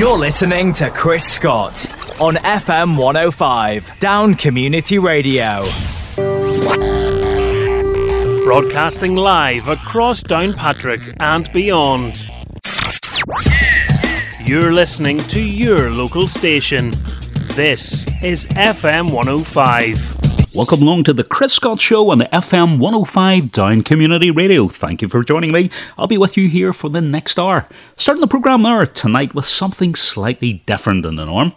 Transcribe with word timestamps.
You're 0.00 0.16
listening 0.16 0.72
to 0.76 0.88
Chris 0.88 1.30
Scott 1.30 1.74
on 2.22 2.36
FM 2.36 2.96
105, 2.96 3.98
Down 4.00 4.34
Community 4.34 4.98
Radio. 4.98 5.62
Broadcasting 8.44 9.14
live 9.14 9.68
across 9.68 10.22
Downpatrick 10.22 11.14
and 11.20 11.52
beyond. 11.52 12.24
You're 14.42 14.72
listening 14.72 15.18
to 15.24 15.38
your 15.38 15.90
local 15.90 16.26
station. 16.28 16.94
This 17.52 18.06
is 18.22 18.46
FM 18.46 19.12
105. 19.12 20.29
Welcome 20.52 20.82
along 20.82 21.04
to 21.04 21.12
the 21.12 21.22
Chris 21.22 21.52
Scott 21.52 21.80
Show 21.80 22.10
on 22.10 22.18
the 22.18 22.24
FM 22.24 22.80
105 22.80 23.52
Down 23.52 23.84
Community 23.84 24.32
Radio. 24.32 24.66
Thank 24.66 25.00
you 25.00 25.06
for 25.06 25.22
joining 25.22 25.52
me. 25.52 25.70
I'll 25.96 26.08
be 26.08 26.18
with 26.18 26.36
you 26.36 26.48
here 26.48 26.72
for 26.72 26.90
the 26.90 27.00
next 27.00 27.38
hour. 27.38 27.68
Starting 27.96 28.20
the 28.20 28.26
programme 28.26 28.64
there 28.64 28.84
tonight 28.84 29.32
with 29.32 29.44
something 29.44 29.94
slightly 29.94 30.54
different 30.66 31.04
than 31.04 31.14
the 31.14 31.26
norm. 31.26 31.54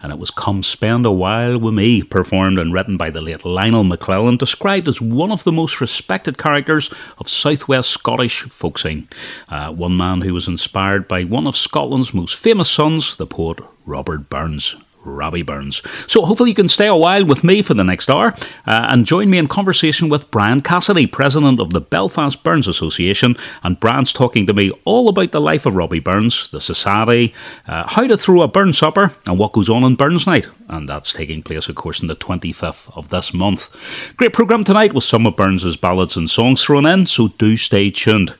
And 0.00 0.12
it 0.12 0.20
was 0.20 0.30
Come 0.30 0.62
Spend 0.62 1.04
a 1.04 1.10
While 1.10 1.58
With 1.58 1.74
Me, 1.74 2.04
performed 2.04 2.60
and 2.60 2.72
written 2.72 2.96
by 2.96 3.10
the 3.10 3.20
late 3.20 3.44
Lionel 3.44 3.82
McClelland, 3.82 4.38
described 4.38 4.86
as 4.86 5.00
one 5.00 5.32
of 5.32 5.42
the 5.42 5.50
most 5.50 5.80
respected 5.80 6.38
characters 6.38 6.88
of 7.18 7.28
southwest 7.28 7.90
Scottish 7.90 8.42
folk 8.42 8.78
scene. 8.78 9.08
Uh, 9.48 9.72
one 9.72 9.96
man 9.96 10.20
who 10.20 10.32
was 10.32 10.46
inspired 10.46 11.08
by 11.08 11.24
one 11.24 11.48
of 11.48 11.56
Scotland's 11.56 12.14
most 12.14 12.36
famous 12.36 12.70
sons, 12.70 13.16
the 13.16 13.26
poet 13.26 13.58
Robert 13.84 14.30
Burns. 14.30 14.76
Robbie 15.06 15.42
Burns. 15.42 15.82
So 16.06 16.24
hopefully 16.24 16.50
you 16.50 16.56
can 16.56 16.68
stay 16.68 16.86
a 16.86 16.96
while 16.96 17.24
with 17.24 17.44
me 17.44 17.62
for 17.62 17.74
the 17.74 17.84
next 17.84 18.10
hour 18.10 18.34
uh, 18.66 18.86
and 18.90 19.06
join 19.06 19.30
me 19.30 19.38
in 19.38 19.48
conversation 19.48 20.08
with 20.08 20.30
Brian 20.30 20.60
Cassidy, 20.60 21.06
president 21.06 21.60
of 21.60 21.70
the 21.70 21.80
Belfast 21.80 22.42
Burns 22.42 22.68
Association. 22.68 23.36
And 23.62 23.80
Brian's 23.80 24.12
talking 24.12 24.46
to 24.46 24.54
me 24.54 24.72
all 24.84 25.08
about 25.08 25.32
the 25.32 25.40
life 25.40 25.66
of 25.66 25.74
Robbie 25.74 26.00
Burns, 26.00 26.50
the 26.50 26.60
society, 26.60 27.32
uh, 27.66 27.88
how 27.88 28.06
to 28.06 28.16
throw 28.16 28.42
a 28.42 28.48
Burns 28.48 28.78
supper, 28.78 29.14
and 29.26 29.38
what 29.38 29.52
goes 29.52 29.68
on 29.68 29.84
in 29.84 29.94
Burns 29.94 30.26
Night. 30.26 30.48
And 30.68 30.88
that's 30.88 31.12
taking 31.12 31.42
place, 31.42 31.68
of 31.68 31.76
course, 31.76 32.00
on 32.00 32.08
the 32.08 32.16
25th 32.16 32.96
of 32.96 33.08
this 33.08 33.32
month. 33.32 33.70
Great 34.16 34.32
programme 34.32 34.64
tonight 34.64 34.92
with 34.92 35.04
some 35.04 35.26
of 35.26 35.36
Burns's 35.36 35.76
ballads 35.76 36.16
and 36.16 36.28
songs 36.28 36.64
thrown 36.64 36.86
in, 36.86 37.06
so 37.06 37.28
do 37.28 37.56
stay 37.56 37.90
tuned. 37.90 38.34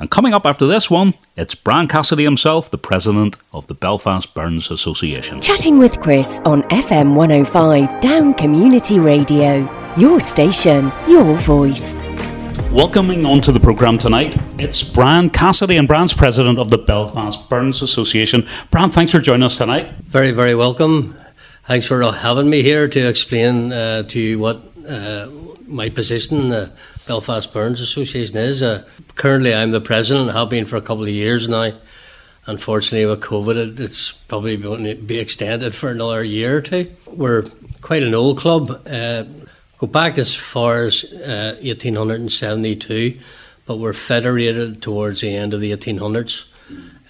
And 0.00 0.12
coming 0.12 0.32
up 0.32 0.46
after 0.46 0.64
this 0.64 0.88
one, 0.88 1.14
it's 1.36 1.56
Brian 1.56 1.88
Cassidy 1.88 2.22
himself, 2.22 2.70
the 2.70 2.78
president 2.78 3.36
of 3.52 3.66
the 3.66 3.74
Belfast 3.74 4.32
Burns 4.32 4.70
Association. 4.70 5.40
Chatting 5.40 5.76
with 5.76 6.00
Chris 6.00 6.40
on 6.44 6.62
FM 6.64 7.16
105 7.16 8.00
Down 8.00 8.32
Community 8.34 9.00
Radio. 9.00 9.68
Your 9.96 10.20
station, 10.20 10.92
your 11.08 11.34
voice. 11.38 11.96
Welcoming 12.70 13.26
onto 13.26 13.50
the 13.50 13.58
programme 13.58 13.98
tonight, 13.98 14.36
it's 14.56 14.84
Brian 14.84 15.30
Cassidy, 15.30 15.76
and 15.76 15.88
Brian's 15.88 16.12
president 16.12 16.60
of 16.60 16.70
the 16.70 16.78
Belfast 16.78 17.48
Burns 17.48 17.82
Association. 17.82 18.46
Brian, 18.70 18.90
thanks 18.90 19.10
for 19.10 19.18
joining 19.18 19.42
us 19.42 19.58
tonight. 19.58 19.90
Very, 20.04 20.30
very 20.30 20.54
welcome. 20.54 21.18
Thanks 21.66 21.86
for 21.86 22.00
having 22.12 22.48
me 22.48 22.62
here 22.62 22.86
to 22.86 23.08
explain 23.08 23.72
uh, 23.72 24.04
to 24.04 24.20
you 24.20 24.38
what 24.38 24.62
uh, 24.88 25.28
my 25.66 25.88
position 25.88 26.52
uh, 26.52 26.70
Belfast 27.08 27.52
Burns 27.52 27.80
Association 27.80 28.36
is. 28.36 28.62
Uh, 28.62 28.84
currently, 29.18 29.52
I'm 29.52 29.72
the 29.72 29.80
president, 29.80 30.32
have 30.32 30.48
been 30.48 30.64
for 30.64 30.76
a 30.76 30.80
couple 30.80 31.02
of 31.02 31.10
years 31.10 31.48
now. 31.48 31.72
Unfortunately, 32.46 33.04
with 33.04 33.20
COVID, 33.20 33.78
it's 33.78 34.12
probably 34.12 34.56
going 34.56 34.84
to 34.84 34.94
be 34.94 35.18
extended 35.18 35.74
for 35.74 35.90
another 35.90 36.24
year 36.24 36.56
or 36.56 36.60
two. 36.62 36.90
We're 37.06 37.44
quite 37.82 38.02
an 38.02 38.14
old 38.14 38.38
club. 38.38 38.70
Uh, 38.86 39.24
go 39.78 39.86
back 39.86 40.16
as 40.16 40.34
far 40.34 40.84
as 40.84 41.04
uh, 41.12 41.58
1872, 41.60 43.18
but 43.66 43.76
we're 43.76 43.92
federated 43.92 44.80
towards 44.80 45.20
the 45.20 45.34
end 45.34 45.52
of 45.52 45.60
the 45.60 45.76
1800s. 45.76 46.44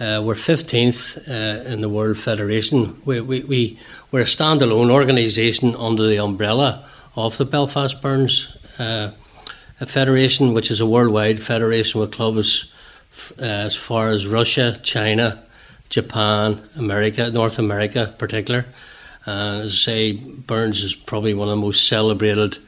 Uh, 0.01 0.23
we're 0.25 0.34
15th 0.34 1.29
uh, 1.29 1.69
in 1.69 1.83
the 1.83 1.89
World 1.89 2.19
Federation. 2.19 3.01
We, 3.05 3.20
we, 3.20 3.41
we, 3.41 3.79
we're 4.11 4.23
a 4.23 4.25
standalone 4.25 4.91
organisation 4.91 5.77
under 5.77 6.09
the 6.09 6.19
umbrella 6.19 6.89
of 7.14 7.36
the 7.36 7.45
Belfast 7.45 8.01
Burns 8.01 8.56
uh, 8.79 9.12
a 9.80 9.86
federation 9.86 10.55
which 10.55 10.70
is 10.70 10.80
a 10.80 10.86
worldwide 10.86 11.42
federation 11.42 12.00
with 12.00 12.12
clubs 12.12 12.72
uh, 13.39 13.44
as 13.44 13.77
far 13.77 14.08
as 14.08 14.27
Russia, 14.27 14.78
China, 14.83 15.42
Japan, 15.89 16.68
America, 16.77 17.30
North 17.30 17.58
America, 17.58 18.08
in 18.11 18.14
particular. 18.14 18.66
And 19.27 19.62
as 19.62 19.72
I 19.72 19.77
say, 19.77 20.12
Burns 20.12 20.83
is 20.83 20.94
probably 20.94 21.34
one 21.34 21.48
of 21.48 21.56
the 21.56 21.62
most 21.62 21.89
celebrated 21.89 22.58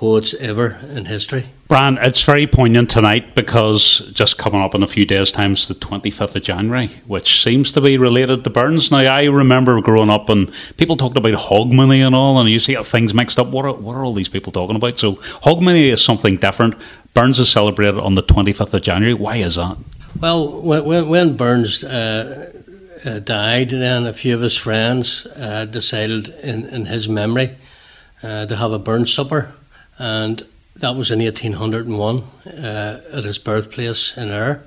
poets 0.00 0.32
ever 0.40 0.78
in 0.94 1.04
history. 1.04 1.44
Brian, 1.68 1.98
it's 1.98 2.22
very 2.22 2.46
poignant 2.46 2.88
tonight 2.88 3.34
because 3.34 3.98
just 4.14 4.38
coming 4.38 4.62
up 4.62 4.74
in 4.74 4.82
a 4.82 4.86
few 4.86 5.04
days' 5.04 5.30
time 5.30 5.52
is 5.52 5.68
the 5.68 5.74
25th 5.74 6.34
of 6.36 6.42
January, 6.42 6.88
which 7.06 7.42
seems 7.42 7.70
to 7.70 7.82
be 7.82 7.98
related 7.98 8.42
to 8.42 8.48
Burns. 8.48 8.90
Now, 8.90 9.00
I 9.00 9.24
remember 9.24 9.78
growing 9.82 10.08
up 10.08 10.30
and 10.30 10.50
people 10.78 10.96
talked 10.96 11.18
about 11.18 11.34
Hogmanay 11.34 11.98
and 12.06 12.14
all, 12.14 12.40
and 12.40 12.48
you 12.48 12.58
see 12.58 12.72
how 12.72 12.82
things 12.82 13.12
mixed 13.12 13.38
up. 13.38 13.48
What 13.48 13.66
are, 13.66 13.74
what 13.74 13.94
are 13.94 14.02
all 14.02 14.14
these 14.14 14.30
people 14.30 14.50
talking 14.50 14.74
about? 14.74 14.98
So, 14.98 15.16
Hogmanay 15.44 15.92
is 15.92 16.02
something 16.02 16.38
different. 16.38 16.76
Burns 17.12 17.38
is 17.38 17.52
celebrated 17.52 17.98
on 17.98 18.14
the 18.14 18.22
25th 18.22 18.72
of 18.72 18.80
January. 18.80 19.12
Why 19.12 19.36
is 19.36 19.56
that? 19.56 19.76
Well, 20.18 20.62
when, 20.62 21.10
when 21.10 21.36
Burns 21.36 21.84
uh, 21.84 22.50
uh, 23.04 23.18
died, 23.18 23.68
then 23.68 24.06
a 24.06 24.14
few 24.14 24.34
of 24.34 24.40
his 24.40 24.56
friends 24.56 25.26
uh, 25.36 25.66
decided 25.66 26.30
in, 26.42 26.64
in 26.64 26.86
his 26.86 27.06
memory 27.06 27.58
uh, 28.22 28.46
to 28.46 28.56
have 28.56 28.72
a 28.72 28.78
Burns 28.78 29.12
supper. 29.12 29.52
And 30.00 30.46
that 30.76 30.96
was 30.96 31.10
in 31.10 31.18
1801 31.18 32.22
uh, 32.46 33.00
at 33.12 33.24
his 33.24 33.36
birthplace 33.36 34.16
in 34.16 34.30
Ayr, 34.30 34.62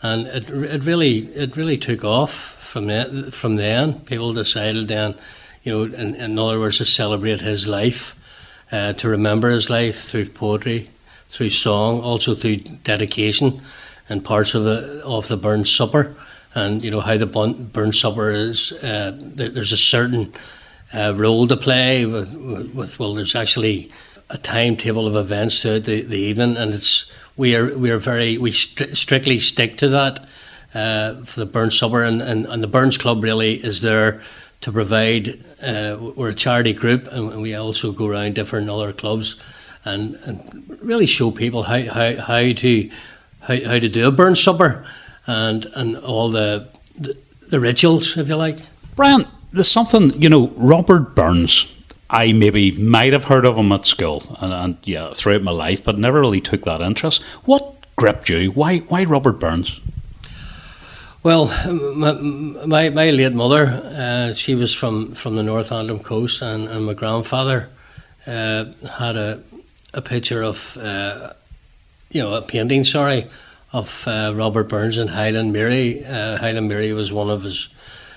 and 0.00 0.26
it, 0.26 0.48
it 0.48 0.84
really 0.84 1.26
it 1.34 1.54
really 1.54 1.76
took 1.76 2.02
off 2.02 2.56
from 2.64 2.86
then. 2.86 3.30
From 3.30 3.56
then, 3.56 4.00
people 4.00 4.32
decided 4.32 4.88
then, 4.88 5.16
you 5.62 5.70
know, 5.70 5.94
in, 5.94 6.14
in 6.14 6.38
other 6.38 6.58
words, 6.58 6.78
to 6.78 6.86
celebrate 6.86 7.42
his 7.42 7.68
life, 7.68 8.14
uh, 8.72 8.94
to 8.94 9.06
remember 9.06 9.50
his 9.50 9.68
life 9.68 10.04
through 10.04 10.30
poetry, 10.30 10.88
through 11.28 11.50
song, 11.50 12.00
also 12.00 12.34
through 12.34 12.56
dedication, 12.56 13.60
and 14.08 14.24
parts 14.24 14.54
of 14.54 14.64
the 14.64 15.02
of 15.04 15.28
the 15.28 15.36
Burns 15.36 15.70
Supper, 15.70 16.16
and 16.54 16.82
you 16.82 16.90
know 16.90 17.00
how 17.00 17.18
the 17.18 17.26
Burns 17.26 18.00
Supper 18.00 18.30
is. 18.30 18.72
Uh, 18.82 19.12
there's 19.14 19.72
a 19.72 19.76
certain 19.76 20.32
uh, 20.94 21.12
role 21.14 21.46
to 21.48 21.56
play 21.58 22.06
with, 22.06 22.34
with 22.74 22.98
well, 22.98 23.14
there's 23.14 23.36
actually 23.36 23.92
a 24.30 24.38
timetable 24.38 25.06
of 25.06 25.16
events 25.16 25.62
throughout 25.62 25.84
the, 25.84 26.02
the 26.02 26.18
evening, 26.18 26.56
and 26.56 26.72
it's 26.72 27.10
we 27.36 27.54
are 27.56 27.76
we 27.76 27.90
are 27.90 27.98
very 27.98 28.38
we 28.38 28.50
stri- 28.50 28.96
strictly 28.96 29.38
stick 29.38 29.76
to 29.78 29.88
that 29.88 30.26
uh, 30.74 31.22
for 31.24 31.40
the 31.40 31.46
Burns 31.46 31.78
Supper, 31.78 32.02
and, 32.02 32.20
and, 32.20 32.46
and 32.46 32.62
the 32.62 32.68
Burns 32.68 32.98
Club 32.98 33.22
really 33.22 33.54
is 33.54 33.80
there 33.80 34.22
to 34.60 34.72
provide. 34.72 35.42
Uh, 35.62 36.12
we're 36.16 36.30
a 36.30 36.34
charity 36.34 36.72
group, 36.72 37.06
and 37.08 37.40
we 37.40 37.54
also 37.54 37.92
go 37.92 38.06
around 38.06 38.34
different 38.34 38.68
other 38.68 38.92
clubs, 38.92 39.36
and, 39.84 40.16
and 40.24 40.78
really 40.82 41.06
show 41.06 41.30
people 41.30 41.64
how, 41.64 41.80
how, 41.82 42.16
how 42.16 42.52
to 42.52 42.90
how, 43.40 43.60
how 43.64 43.78
to 43.78 43.88
do 43.88 44.06
a 44.06 44.10
Burns 44.10 44.42
Supper, 44.42 44.86
and 45.26 45.66
and 45.74 45.96
all 45.98 46.30
the, 46.30 46.68
the 46.98 47.16
the 47.48 47.60
rituals, 47.60 48.16
if 48.16 48.28
you 48.28 48.36
like. 48.36 48.58
Brian, 48.96 49.28
there's 49.52 49.70
something 49.70 50.20
you 50.20 50.28
know. 50.28 50.48
Robert 50.56 51.14
Burns 51.14 51.73
I 52.14 52.32
maybe 52.32 52.70
might 52.70 53.12
have 53.12 53.24
heard 53.24 53.44
of 53.44 53.56
him 53.58 53.72
at 53.72 53.86
school 53.86 54.36
and, 54.40 54.52
and, 54.52 54.76
yeah 54.84 55.12
throughout 55.14 55.42
my 55.42 55.50
life, 55.50 55.82
but 55.82 55.98
never 55.98 56.20
really 56.20 56.40
took 56.40 56.64
that 56.64 56.80
interest. 56.80 57.22
What 57.44 57.74
gripped 57.96 58.28
you? 58.28 58.50
Why 58.52 58.78
why 58.78 59.04
Robert 59.04 59.40
Burns? 59.40 59.80
Well, 61.24 61.46
my, 61.72 62.12
my, 62.12 62.90
my 62.90 63.10
late 63.10 63.32
mother, 63.32 63.66
uh, 63.66 64.34
she 64.34 64.54
was 64.54 64.74
from, 64.74 65.14
from 65.14 65.36
the 65.36 65.42
North 65.42 65.72
Antrim 65.72 66.00
coast, 66.00 66.42
and, 66.42 66.68
and 66.68 66.84
my 66.84 66.92
grandfather 66.92 67.70
uh, 68.26 68.66
had 68.98 69.16
a 69.16 69.42
a 69.94 70.02
picture 70.02 70.42
of 70.42 70.76
uh, 70.76 71.32
you 72.10 72.22
know 72.22 72.34
a 72.34 72.42
painting, 72.42 72.84
sorry, 72.84 73.26
of 73.72 74.04
uh, 74.06 74.32
Robert 74.34 74.68
Burns 74.68 74.98
and 74.98 75.10
Highland 75.10 75.52
Mary. 75.52 76.04
Uh, 76.04 76.36
Highland 76.36 76.68
Mary 76.68 76.92
was 76.92 77.12
one 77.12 77.30
of 77.30 77.44
his 77.44 77.68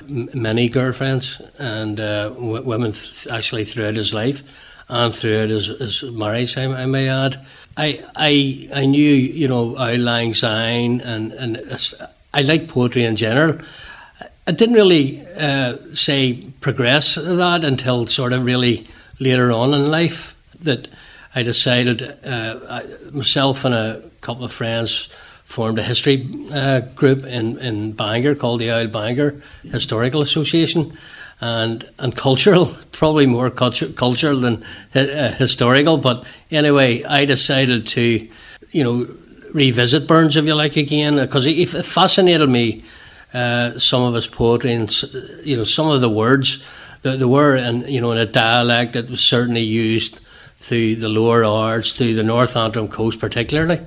many 0.06 0.70
girlfriends 0.70 1.42
and 1.58 2.00
uh, 2.00 2.30
w- 2.30 2.64
women 2.64 2.92
th- 2.92 3.28
actually 3.28 3.66
throughout 3.66 3.96
his 3.96 4.14
life 4.14 4.44
and 4.90 5.16
throughout 5.16 5.50
his, 5.50 5.68
his 5.68 6.04
marriage, 6.04 6.58
I, 6.58 6.66
I, 6.66 6.86
may 6.86 7.10
add. 7.10 7.46
I, 7.76 8.04
I, 8.16 8.70
I 8.74 8.86
knew, 8.86 9.14
you 9.14 9.48
know, 9.48 9.76
Auld 9.78 10.00
Lang 10.00 10.34
Syne 10.34 11.02
and, 11.02 11.34
and 11.34 11.80
I 12.34 12.42
like 12.42 12.68
poetry 12.68 13.04
in 13.04 13.16
general. 13.16 13.60
I 14.46 14.52
didn't 14.52 14.76
really 14.76 15.26
uh, 15.36 15.78
say 15.94 16.48
progress 16.62 17.16
that 17.16 17.66
until 17.66 18.08
sort 18.08 18.34
of 18.34 18.46
really 18.46 18.88
later 19.20 19.52
on 19.52 19.74
in 19.74 19.92
life 19.92 20.36
that 20.62 20.88
I 21.36 21.44
decided 21.44 22.02
uh, 22.24 22.60
I, 22.70 22.84
myself 23.12 23.66
and 23.66 23.76
a 23.76 24.02
couple 24.22 24.46
of 24.46 24.54
friends 24.54 25.10
formed 25.48 25.80
a 25.80 25.84
history 25.84 26.30
uh, 26.52 26.82
group 26.96 27.24
in, 27.24 27.58
in 27.60 27.94
Bangor 27.94 28.36
called 28.36 28.62
the 28.62 28.70
Old 28.70 28.92
Bangor 28.92 29.42
Historical 29.64 30.22
Association. 30.22 30.96
And, 31.40 31.88
and 32.00 32.16
cultural, 32.16 32.76
probably 32.92 33.28
more 33.28 33.52
culture, 33.52 33.90
cultural 33.90 34.42
than 34.42 34.66
uh, 34.96 35.34
historical. 35.34 36.00
But 36.00 36.26
anyway, 36.50 37.04
I 37.04 37.26
decided 37.26 37.86
to, 37.88 38.28
you 38.72 38.84
know, 38.84 39.08
revisit 39.54 40.08
Burns, 40.08 40.36
if 40.36 40.46
you 40.46 40.56
like, 40.56 40.76
again, 40.78 41.18
because 41.18 41.46
it, 41.46 41.58
it 41.58 41.86
fascinated 41.86 42.50
me 42.50 42.84
uh, 43.34 43.78
some 43.78 44.04
of 44.04 44.14
his 44.14 44.28
poetry 44.28 44.74
and 44.74 44.90
you 45.44 45.58
know 45.58 45.64
some 45.64 45.90
of 45.90 46.02
the 46.02 46.10
words 46.10 46.64
that 47.02 47.20
there 47.20 47.28
were, 47.28 47.56
and 47.56 47.88
you 47.88 48.02
know, 48.02 48.12
in 48.12 48.18
a 48.18 48.26
dialect 48.26 48.94
that 48.94 49.10
was 49.10 49.22
certainly 49.22 49.62
used 49.62 50.20
through 50.60 50.96
the 50.96 51.10
lower 51.10 51.44
Ards, 51.44 51.94
through 51.94 52.16
the 52.16 52.24
North 52.24 52.56
Antrim 52.56 52.88
coast, 52.88 53.20
particularly. 53.20 53.80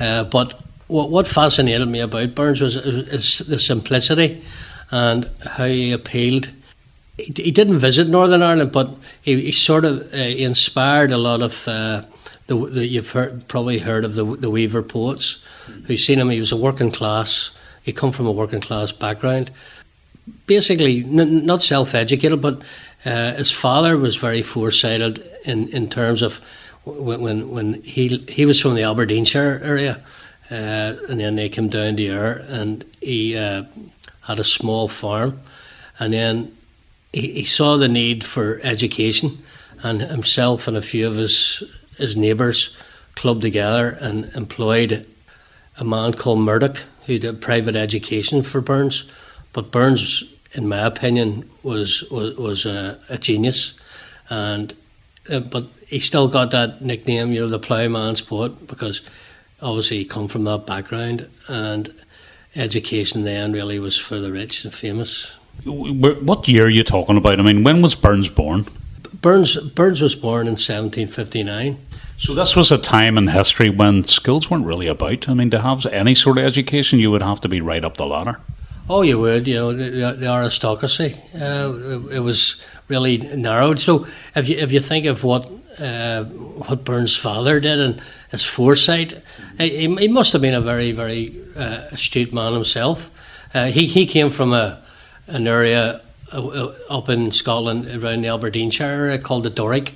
Uh, 0.00 0.24
but 0.24 0.60
what, 0.88 1.10
what 1.10 1.26
fascinated 1.26 1.88
me 1.88 2.00
about 2.00 2.34
Burns 2.34 2.60
was 2.60 2.76
is 2.76 3.38
the 3.38 3.58
simplicity 3.58 4.42
and 4.90 5.30
how 5.44 5.66
he 5.66 5.92
appealed. 5.92 6.50
He, 7.16 7.32
he 7.36 7.50
didn't 7.50 7.78
visit 7.78 8.08
Northern 8.08 8.42
Ireland, 8.42 8.72
but 8.72 8.90
he, 9.22 9.40
he 9.40 9.52
sort 9.52 9.84
of 9.84 10.12
uh, 10.12 10.16
inspired 10.16 11.12
a 11.12 11.18
lot 11.18 11.42
of 11.42 11.66
uh, 11.68 12.02
the, 12.46 12.56
the, 12.56 12.86
you've 12.86 13.10
heard, 13.10 13.48
probably 13.48 13.78
heard 13.78 14.04
of 14.04 14.14
the, 14.14 14.24
the 14.24 14.50
Weaver 14.50 14.82
poets 14.82 15.42
who 15.86 15.96
seen 15.96 16.18
him. 16.18 16.30
He 16.30 16.40
was 16.40 16.52
a 16.52 16.56
working 16.56 16.90
class. 16.90 17.50
He 17.82 17.92
come 17.92 18.12
from 18.12 18.26
a 18.26 18.32
working 18.32 18.60
class 18.60 18.92
background. 18.92 19.50
Basically, 20.46 21.04
n- 21.04 21.46
not 21.46 21.62
self-educated, 21.62 22.40
but 22.40 22.62
uh, 23.04 23.34
his 23.34 23.50
father 23.50 23.96
was 23.96 24.16
very 24.16 24.42
foresighted 24.42 25.24
in, 25.44 25.68
in 25.68 25.88
terms 25.88 26.22
of 26.22 26.40
when 26.84 27.20
when, 27.20 27.50
when 27.50 27.82
he 27.82 28.18
he 28.28 28.46
was 28.46 28.60
from 28.60 28.74
the 28.74 28.82
Aberdeenshire 28.82 29.60
area, 29.62 30.00
uh, 30.50 30.94
and 31.08 31.20
then 31.20 31.36
they 31.36 31.48
came 31.48 31.68
down 31.68 31.96
to 31.96 32.06
Ayr, 32.06 32.44
and 32.48 32.84
he 33.00 33.36
uh, 33.36 33.64
had 34.22 34.38
a 34.38 34.44
small 34.44 34.88
farm, 34.88 35.40
and 35.98 36.12
then 36.12 36.56
he, 37.12 37.32
he 37.32 37.44
saw 37.44 37.76
the 37.76 37.88
need 37.88 38.24
for 38.24 38.60
education, 38.62 39.38
and 39.82 40.00
himself 40.02 40.68
and 40.68 40.76
a 40.76 40.82
few 40.82 41.06
of 41.06 41.16
his 41.16 41.62
his 41.96 42.16
neighbours 42.16 42.76
clubbed 43.14 43.42
together 43.42 43.96
and 44.00 44.30
employed 44.34 45.06
a 45.78 45.84
man 45.84 46.12
called 46.12 46.40
Murdoch 46.40 46.82
who 47.06 47.18
did 47.18 47.40
private 47.40 47.76
education 47.76 48.42
for 48.42 48.60
Burns. 48.60 49.04
But 49.52 49.70
Burns, 49.70 50.24
in 50.52 50.68
my 50.68 50.84
opinion, 50.86 51.48
was 51.62 52.02
was, 52.10 52.36
was 52.36 52.66
a, 52.66 52.98
a 53.08 53.18
genius, 53.18 53.74
and 54.28 54.74
uh, 55.30 55.40
but 55.40 55.66
he 55.94 56.00
still 56.00 56.26
got 56.26 56.50
that 56.50 56.82
nickname, 56.82 57.30
you 57.30 57.38
know, 57.38 57.48
the 57.48 57.60
ploughman's 57.60 58.20
poet, 58.20 58.66
because 58.66 59.00
obviously 59.62 59.98
he 59.98 60.04
come 60.04 60.26
from 60.26 60.42
that 60.42 60.66
background, 60.66 61.28
and 61.46 61.94
education 62.56 63.22
then 63.22 63.52
really 63.52 63.78
was 63.78 63.96
for 63.96 64.18
the 64.18 64.32
rich 64.32 64.64
and 64.64 64.74
famous. 64.74 65.36
What 65.64 66.48
year 66.48 66.66
are 66.66 66.68
you 66.68 66.82
talking 66.82 67.16
about? 67.16 67.38
I 67.38 67.44
mean, 67.44 67.62
when 67.62 67.80
was 67.80 67.94
Burns 67.94 68.28
born? 68.28 68.66
Burns 69.22 69.56
Burns 69.56 70.00
was 70.00 70.16
born 70.16 70.48
in 70.48 70.54
1759. 70.54 71.78
So 72.16 72.34
this 72.34 72.56
was 72.56 72.72
a 72.72 72.78
time 72.78 73.16
in 73.16 73.28
history 73.28 73.70
when 73.70 74.04
schools 74.08 74.50
weren't 74.50 74.66
really 74.66 74.88
about. 74.88 75.28
I 75.28 75.34
mean, 75.34 75.50
to 75.50 75.60
have 75.60 75.86
any 75.86 76.16
sort 76.16 76.38
of 76.38 76.44
education, 76.44 76.98
you 76.98 77.12
would 77.12 77.22
have 77.22 77.40
to 77.42 77.48
be 77.48 77.60
right 77.60 77.84
up 77.84 77.98
the 77.98 78.06
ladder. 78.06 78.40
Oh, 78.90 79.02
you 79.02 79.20
would. 79.20 79.46
You 79.46 79.54
know, 79.54 79.72
the, 79.72 80.16
the 80.18 80.26
aristocracy. 80.26 81.20
Uh, 81.32 81.72
it, 81.76 82.16
it, 82.16 82.20
was 82.20 82.60
really 82.88 83.18
narrowed. 83.18 83.80
So 83.80 84.06
if 84.34 84.48
you 84.48 84.56
if 84.56 84.72
you 84.72 84.80
think 84.80 85.06
of 85.06 85.22
what 85.22 85.48
uh, 85.78 86.24
what 86.24 86.84
Burns' 86.84 87.16
father 87.16 87.60
did 87.60 87.78
and 87.80 88.00
his 88.30 88.44
foresight, 88.44 89.22
he, 89.58 89.94
he 89.96 90.08
must 90.08 90.32
have 90.32 90.42
been 90.42 90.54
a 90.54 90.60
very 90.60 90.92
very 90.92 91.34
uh, 91.56 91.88
astute 91.90 92.32
man 92.32 92.52
himself. 92.52 93.10
Uh, 93.52 93.66
he 93.66 93.86
he 93.86 94.06
came 94.06 94.30
from 94.30 94.52
a 94.52 94.82
an 95.26 95.46
area 95.46 96.00
uh, 96.32 96.46
uh, 96.46 96.74
up 96.88 97.08
in 97.08 97.32
Scotland 97.32 97.86
around 97.86 98.22
the 98.22 98.28
Aberdeenshire 98.28 99.16
called 99.18 99.44
the 99.44 99.50
Doric, 99.50 99.94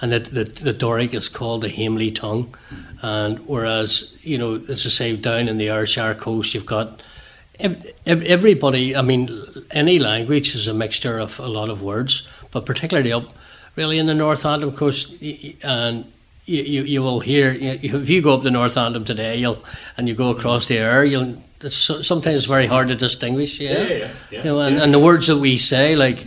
and 0.00 0.12
the, 0.12 0.20
the, 0.20 0.44
the 0.44 0.72
Doric 0.72 1.14
is 1.14 1.28
called 1.28 1.62
the 1.62 1.68
Hamely 1.68 2.10
tongue. 2.10 2.54
And 3.02 3.38
whereas, 3.46 4.12
you 4.22 4.38
know, 4.38 4.62
as 4.68 4.84
I 4.86 4.90
say, 4.90 5.16
down 5.16 5.48
in 5.48 5.58
the 5.58 5.70
Ayrshire 5.70 6.14
coast, 6.14 6.54
you've 6.54 6.66
got 6.66 7.02
everybody, 8.06 8.94
I 8.94 9.02
mean, 9.02 9.30
any 9.70 9.98
language 9.98 10.54
is 10.54 10.68
a 10.68 10.74
mixture 10.74 11.18
of 11.18 11.38
a 11.40 11.48
lot 11.48 11.70
of 11.70 11.82
words, 11.82 12.28
but 12.50 12.66
particularly 12.66 13.12
up 13.12 13.32
really 13.78 13.98
in 13.98 14.06
the 14.06 14.14
North 14.14 14.44
Antrim 14.44 14.72
coast, 14.72 15.14
and 15.62 16.04
you, 16.46 16.62
you, 16.62 16.82
you 16.82 17.00
will 17.00 17.20
hear, 17.20 17.56
if 17.60 18.10
you 18.10 18.20
go 18.20 18.34
up 18.34 18.42
the 18.42 18.50
North 18.50 18.76
Antrim 18.76 19.04
today, 19.04 19.36
you'll, 19.36 19.64
and 19.96 20.08
you 20.08 20.14
go 20.14 20.30
across 20.30 20.66
the 20.66 20.78
air, 20.78 21.04
you'll, 21.04 21.40
it's 21.60 21.76
sometimes 21.76 22.44
very 22.44 22.66
hard 22.66 22.88
to 22.88 22.96
distinguish, 22.96 23.60
yeah. 23.60 23.72
yeah, 23.72 23.88
yeah, 23.88 24.10
yeah 24.30 24.38
you 24.38 24.44
know, 24.44 24.60
and, 24.60 24.78
and 24.78 24.92
the 24.92 24.98
words 24.98 25.28
that 25.28 25.38
we 25.38 25.56
say, 25.56 25.94
like, 25.94 26.26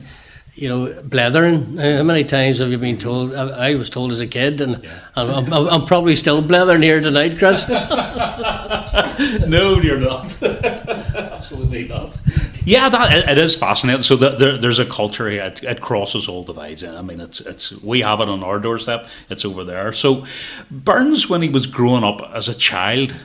you 0.56 0.69
know, 0.69 1.01
blethering. 1.03 1.77
How 1.77 2.03
many 2.03 2.24
times 2.24 2.59
have 2.59 2.69
you 2.69 2.77
been 2.77 2.98
told? 2.98 3.33
I, 3.33 3.71
I 3.71 3.75
was 3.75 3.89
told 3.89 4.12
as 4.12 4.19
a 4.19 4.27
kid, 4.27 4.62
and, 4.62 4.83
yeah. 4.83 5.00
I'm, 5.15 5.30
I'm, 5.54 5.68
I'm, 5.68 5.86
probably 5.86 6.15
still 6.15 6.42
blethering 6.45 6.83
here 6.83 7.00
tonight, 7.00 7.38
Chris. 7.38 7.68
no, 9.47 9.80
you're 9.81 9.97
not. 9.97 10.42
Absolutely 10.44 11.88
not. 11.88 12.18
Yeah, 12.63 12.90
that 12.90 13.30
it 13.30 13.38
is 13.38 13.56
fascinating. 13.56 14.04
So 14.04 14.16
the, 14.16 14.30
there, 14.31 14.58
there's 14.58 14.80
a 14.80 14.86
culture 14.86 15.30
here. 15.30 15.44
It, 15.44 15.63
it, 15.63 15.81
crosses 15.81 16.28
all 16.28 16.44
divides. 16.44 16.84
I 16.84 17.02
mean, 17.02 17.19
it's 17.19 17.42
it's 17.42 17.72
we 17.81 18.02
have 18.02 18.19
it 18.19 18.30
on 18.30 18.44
our 18.44 18.60
doorstep. 18.60 19.08
It's 19.30 19.44
over 19.44 19.63
there. 19.63 19.94
So 19.94 20.28
Burns, 20.69 21.28
when 21.28 21.42
he 21.42 21.50
was 21.50 21.66
growing 21.66 22.04
up 22.04 22.22
as 22.34 22.48
a 22.48 22.54
child 22.54 23.16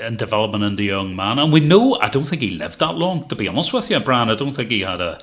and 0.00 0.18
developing 0.18 0.62
into 0.62 0.82
a 0.82 0.86
young 0.86 1.16
man, 1.16 1.38
and 1.38 1.52
we 1.52 1.60
know 1.60 1.98
I 2.00 2.08
don't 2.08 2.24
think 2.24 2.42
he 2.42 2.50
lived 2.50 2.80
that 2.80 2.96
long. 2.96 3.26
To 3.28 3.34
be 3.34 3.48
honest 3.48 3.72
with 3.72 3.88
you, 3.90 3.98
Brian, 4.00 4.28
I 4.28 4.34
don't 4.34 4.52
think 4.52 4.70
he 4.70 4.80
had 4.80 5.00
a 5.00 5.22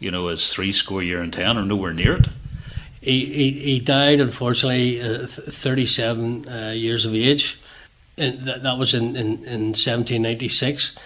you 0.00 0.10
know, 0.10 0.28
his 0.28 0.52
three 0.52 0.72
score 0.72 1.02
year 1.02 1.20
and 1.20 1.32
ten 1.32 1.56
or 1.56 1.64
nowhere 1.64 1.92
near 1.92 2.16
it. 2.16 2.28
He, 3.00 3.26
he, 3.26 3.50
he 3.50 3.80
died, 3.80 4.20
unfortunately, 4.20 5.00
uh, 5.00 5.26
37 5.26 6.48
uh, 6.48 6.70
years 6.70 7.06
of 7.06 7.14
age. 7.14 7.58
And 8.18 8.46
that, 8.46 8.62
that 8.62 8.76
was 8.78 8.92
in, 8.92 9.16
in, 9.16 9.44
in 9.44 9.72
1796. 9.72 10.96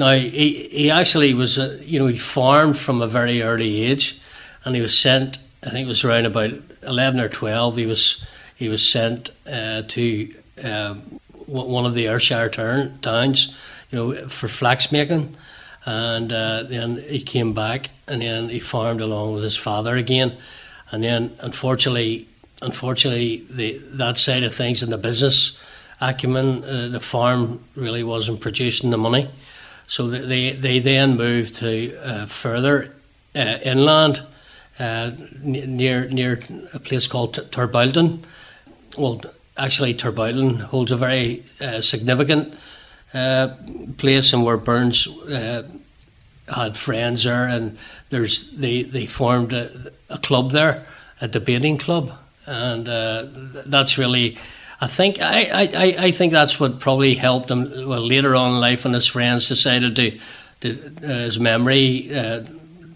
Now, 0.00 0.12
he, 0.12 0.68
he 0.72 0.90
actually 0.90 1.34
was, 1.34 1.58
uh, 1.58 1.78
you 1.82 1.98
know, 1.98 2.06
he 2.06 2.16
farmed 2.16 2.78
from 2.78 3.02
a 3.02 3.06
very 3.06 3.42
early 3.42 3.82
age 3.82 4.18
and 4.64 4.74
he 4.74 4.80
was 4.80 4.98
sent, 4.98 5.36
I 5.62 5.68
think 5.68 5.84
it 5.84 5.88
was 5.88 6.04
around 6.04 6.24
about 6.24 6.52
11 6.82 7.20
or 7.20 7.28
12, 7.28 7.76
he 7.76 7.84
was, 7.84 8.24
he 8.56 8.70
was 8.70 8.90
sent 8.90 9.30
uh, 9.46 9.82
to 9.88 10.34
uh, 10.64 10.94
one 11.44 11.84
of 11.84 11.92
the 11.92 12.08
Ayrshire 12.08 12.48
towns, 12.48 13.54
you 13.90 13.98
know, 13.98 14.28
for 14.28 14.48
flax 14.48 14.90
making. 14.90 15.36
And 15.84 16.32
uh, 16.32 16.62
then 16.62 17.04
he 17.06 17.20
came 17.20 17.52
back 17.52 17.90
and 18.08 18.22
then 18.22 18.48
he 18.48 18.58
farmed 18.58 19.02
along 19.02 19.34
with 19.34 19.42
his 19.42 19.58
father 19.58 19.96
again. 19.96 20.34
And 20.90 21.04
then 21.04 21.36
unfortunately 21.40 22.26
unfortunately 22.62 23.46
the 23.50 23.78
that 23.84 24.16
side 24.18 24.44
of 24.44 24.54
things 24.54 24.82
in 24.82 24.90
the 24.90 24.98
business 24.98 25.58
acumen 25.98 26.62
uh, 26.64 26.88
the 26.88 27.00
farm 27.00 27.64
really 27.74 28.02
wasn't 28.02 28.38
producing 28.38 28.90
the 28.90 28.98
money 28.98 29.30
so 29.90 30.06
they 30.06 30.52
they 30.52 30.78
then 30.78 31.16
moved 31.16 31.56
to 31.56 31.96
uh, 31.98 32.26
further 32.26 32.94
uh, 33.34 33.58
inland 33.64 34.22
uh, 34.78 35.10
near 35.42 36.08
near 36.08 36.40
a 36.72 36.78
place 36.78 37.08
called 37.08 37.34
Tarbolton 37.50 38.22
well 38.96 39.20
actually 39.56 39.94
Tarbolton 39.94 40.60
holds 40.60 40.92
a 40.92 40.96
very 40.96 41.42
uh, 41.60 41.80
significant 41.80 42.54
uh, 43.12 43.48
place 43.98 44.32
and 44.32 44.44
where 44.44 44.56
Burns 44.56 45.08
uh, 45.08 45.64
had 46.46 46.76
friends 46.76 47.24
there, 47.24 47.46
and 47.46 47.76
there's 48.10 48.50
they 48.52 48.84
they 48.84 49.06
formed 49.06 49.52
a, 49.52 49.92
a 50.08 50.18
club 50.18 50.52
there, 50.52 50.86
a 51.20 51.26
debating 51.26 51.78
club, 51.78 52.12
and 52.46 52.86
that's 53.66 53.98
really. 53.98 54.38
I 54.80 54.86
think 54.86 55.20
I, 55.20 55.44
I, 55.44 55.94
I 56.06 56.10
think 56.10 56.32
that's 56.32 56.58
what 56.58 56.80
probably 56.80 57.14
helped 57.14 57.50
him. 57.50 57.70
Well, 57.86 58.06
later 58.06 58.34
on 58.34 58.52
in 58.52 58.60
life, 58.60 58.84
when 58.84 58.94
his 58.94 59.06
friends 59.06 59.46
decided 59.46 59.94
to, 59.96 60.18
to 60.62 60.92
uh, 61.02 61.06
his 61.24 61.38
memory, 61.38 62.08
uh, 62.14 62.44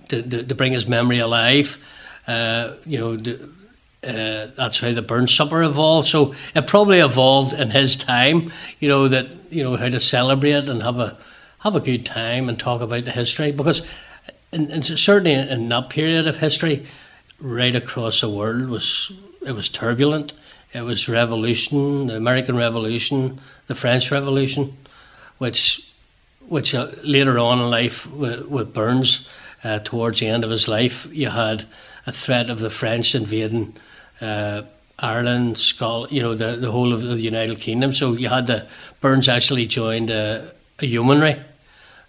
to, 0.08 0.22
to, 0.22 0.42
to, 0.44 0.54
bring 0.54 0.72
his 0.72 0.86
memory 0.86 1.18
alive, 1.18 1.78
uh, 2.26 2.74
you 2.86 2.98
know, 2.98 3.36
uh, 4.02 4.50
that's 4.56 4.80
how 4.80 4.92
the 4.92 5.02
Burns 5.02 5.34
Supper 5.34 5.62
evolved. 5.62 6.08
So 6.08 6.34
it 6.54 6.66
probably 6.66 7.00
evolved 7.00 7.52
in 7.52 7.70
his 7.70 7.96
time. 7.96 8.50
You 8.80 8.88
know 8.88 9.08
that 9.08 9.28
you 9.50 9.62
know 9.62 9.76
how 9.76 9.88
to 9.88 10.00
celebrate 10.00 10.68
and 10.68 10.82
have 10.82 10.98
a 10.98 11.18
have 11.60 11.74
a 11.74 11.80
good 11.80 12.06
time 12.06 12.48
and 12.48 12.58
talk 12.58 12.80
about 12.80 13.04
the 13.04 13.10
history 13.10 13.50
because, 13.52 13.82
in, 14.52 14.70
in, 14.70 14.82
certainly 14.82 15.32
in 15.32 15.68
that 15.68 15.90
period 15.90 16.26
of 16.26 16.38
history, 16.38 16.86
right 17.40 17.74
across 17.74 18.22
the 18.22 18.28
world 18.28 18.68
was 18.68 19.12
it 19.46 19.52
was 19.52 19.68
turbulent. 19.68 20.32
It 20.74 20.82
was 20.82 21.08
revolution, 21.08 22.08
the 22.08 22.16
American 22.16 22.56
Revolution, 22.56 23.40
the 23.68 23.74
French 23.74 24.10
Revolution, 24.10 24.76
which 25.38 25.90
which 26.48 26.74
uh, 26.74 26.88
later 27.02 27.38
on 27.38 27.58
in 27.58 27.70
life 27.70 28.06
with, 28.10 28.46
with 28.48 28.74
Burns, 28.74 29.26
uh, 29.62 29.78
towards 29.78 30.20
the 30.20 30.26
end 30.26 30.44
of 30.44 30.50
his 30.50 30.68
life, 30.68 31.06
you 31.10 31.30
had 31.30 31.64
a 32.06 32.12
threat 32.12 32.50
of 32.50 32.58
the 32.58 32.68
French 32.68 33.14
invading 33.14 33.74
uh, 34.20 34.62
Ireland, 34.98 35.56
Scotland, 35.56 36.12
you 36.12 36.20
know, 36.20 36.34
the, 36.34 36.56
the 36.56 36.70
whole 36.70 36.92
of 36.92 37.00
the 37.00 37.16
United 37.16 37.60
Kingdom. 37.60 37.94
So 37.94 38.12
you 38.12 38.28
had 38.28 38.46
the 38.46 38.66
Burns 39.00 39.26
actually 39.26 39.66
joined 39.66 40.10
a, 40.10 40.52
a 40.80 40.86
yeomanry 40.86 41.36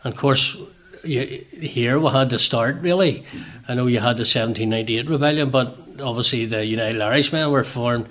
and 0.06 0.14
of 0.14 0.20
course, 0.20 0.56
you, 1.04 1.22
here 1.60 2.00
we 2.00 2.12
had 2.12 2.30
to 2.30 2.38
start 2.38 2.78
really. 2.82 3.26
I 3.68 3.74
know 3.74 3.88
you 3.88 4.00
had 4.00 4.18
the 4.18 4.22
1798 4.22 5.10
rebellion, 5.10 5.50
but 5.50 5.76
obviously 6.00 6.46
the 6.46 6.64
United 6.64 7.02
Irishmen 7.02 7.50
were 7.52 7.64
formed 7.64 8.08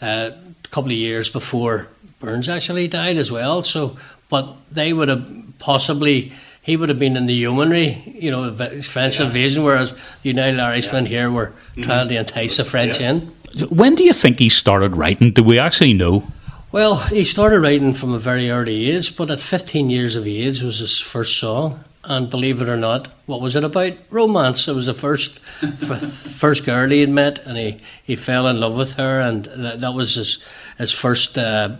a 0.00 0.34
couple 0.70 0.90
of 0.90 0.96
years 0.96 1.28
before 1.28 1.88
Burns 2.20 2.48
actually 2.48 2.88
died 2.88 3.16
as 3.16 3.30
well. 3.30 3.62
So, 3.62 3.96
but 4.28 4.56
they 4.70 4.92
would 4.92 5.08
have 5.08 5.28
possibly 5.58 6.32
he 6.66 6.76
would 6.76 6.88
have 6.88 6.98
been 6.98 7.16
in 7.16 7.26
the 7.26 7.34
yeomanry, 7.34 8.02
you 8.18 8.28
know, 8.28 8.52
French 8.82 9.20
yeah. 9.20 9.26
invasion, 9.26 9.62
whereas 9.62 9.92
the 9.92 10.28
United 10.30 10.58
Irishmen 10.58 11.04
yeah. 11.04 11.10
here 11.10 11.30
were 11.30 11.46
mm-hmm. 11.46 11.82
trying 11.82 12.08
to 12.08 12.16
entice 12.16 12.56
the 12.56 12.64
French 12.64 13.00
yeah. 13.00 13.12
in. 13.12 13.20
When 13.68 13.94
do 13.94 14.02
you 14.02 14.12
think 14.12 14.40
he 14.40 14.48
started 14.48 14.96
writing? 14.96 15.30
Do 15.30 15.44
we 15.44 15.60
actually 15.60 15.94
know? 15.94 16.24
Well, 16.72 16.96
he 16.96 17.24
started 17.24 17.60
writing 17.60 17.94
from 17.94 18.12
a 18.12 18.18
very 18.18 18.50
early 18.50 18.90
age, 18.90 19.16
but 19.16 19.30
at 19.30 19.38
15 19.38 19.90
years 19.90 20.16
of 20.16 20.26
age 20.26 20.60
was 20.60 20.80
his 20.80 20.98
first 20.98 21.38
song. 21.38 21.84
And 22.08 22.30
believe 22.30 22.62
it 22.62 22.68
or 22.68 22.76
not, 22.76 23.08
what 23.26 23.40
was 23.40 23.56
it 23.56 23.64
about? 23.64 23.94
Romance. 24.10 24.68
It 24.68 24.74
was 24.74 24.86
the 24.86 24.94
first 24.94 25.38
first 26.38 26.64
girl 26.64 26.88
he 26.88 27.00
had 27.00 27.10
met, 27.10 27.40
and 27.40 27.58
he, 27.58 27.80
he 28.00 28.14
fell 28.14 28.46
in 28.46 28.60
love 28.60 28.74
with 28.74 28.94
her, 28.94 29.20
and 29.20 29.46
that, 29.46 29.80
that 29.80 29.92
was 29.92 30.14
his 30.14 30.38
his 30.78 30.92
first 30.92 31.36
uh, 31.36 31.76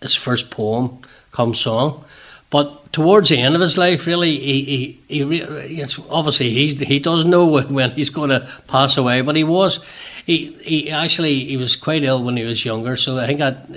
his 0.00 0.14
first 0.14 0.50
poem, 0.50 1.00
come 1.32 1.54
song. 1.54 2.04
But 2.50 2.92
towards 2.92 3.28
the 3.28 3.38
end 3.38 3.54
of 3.54 3.60
his 3.60 3.76
life, 3.76 4.06
really, 4.06 4.38
he, 4.38 4.98
he, 5.06 5.24
he 5.24 5.40
it's 5.82 5.98
obviously 6.08 6.50
he 6.50 6.74
he 6.74 6.98
doesn't 6.98 7.28
know 7.28 7.46
when 7.68 7.90
he's 7.90 8.10
going 8.10 8.30
to 8.30 8.48
pass 8.66 8.96
away. 8.96 9.20
But 9.20 9.36
he 9.36 9.44
was, 9.44 9.80
he 10.24 10.52
he 10.62 10.90
actually 10.90 11.44
he 11.44 11.58
was 11.58 11.76
quite 11.76 12.04
ill 12.04 12.24
when 12.24 12.38
he 12.38 12.44
was 12.44 12.64
younger. 12.64 12.96
So 12.96 13.18
I 13.18 13.26
think 13.26 13.40
that, 13.40 13.70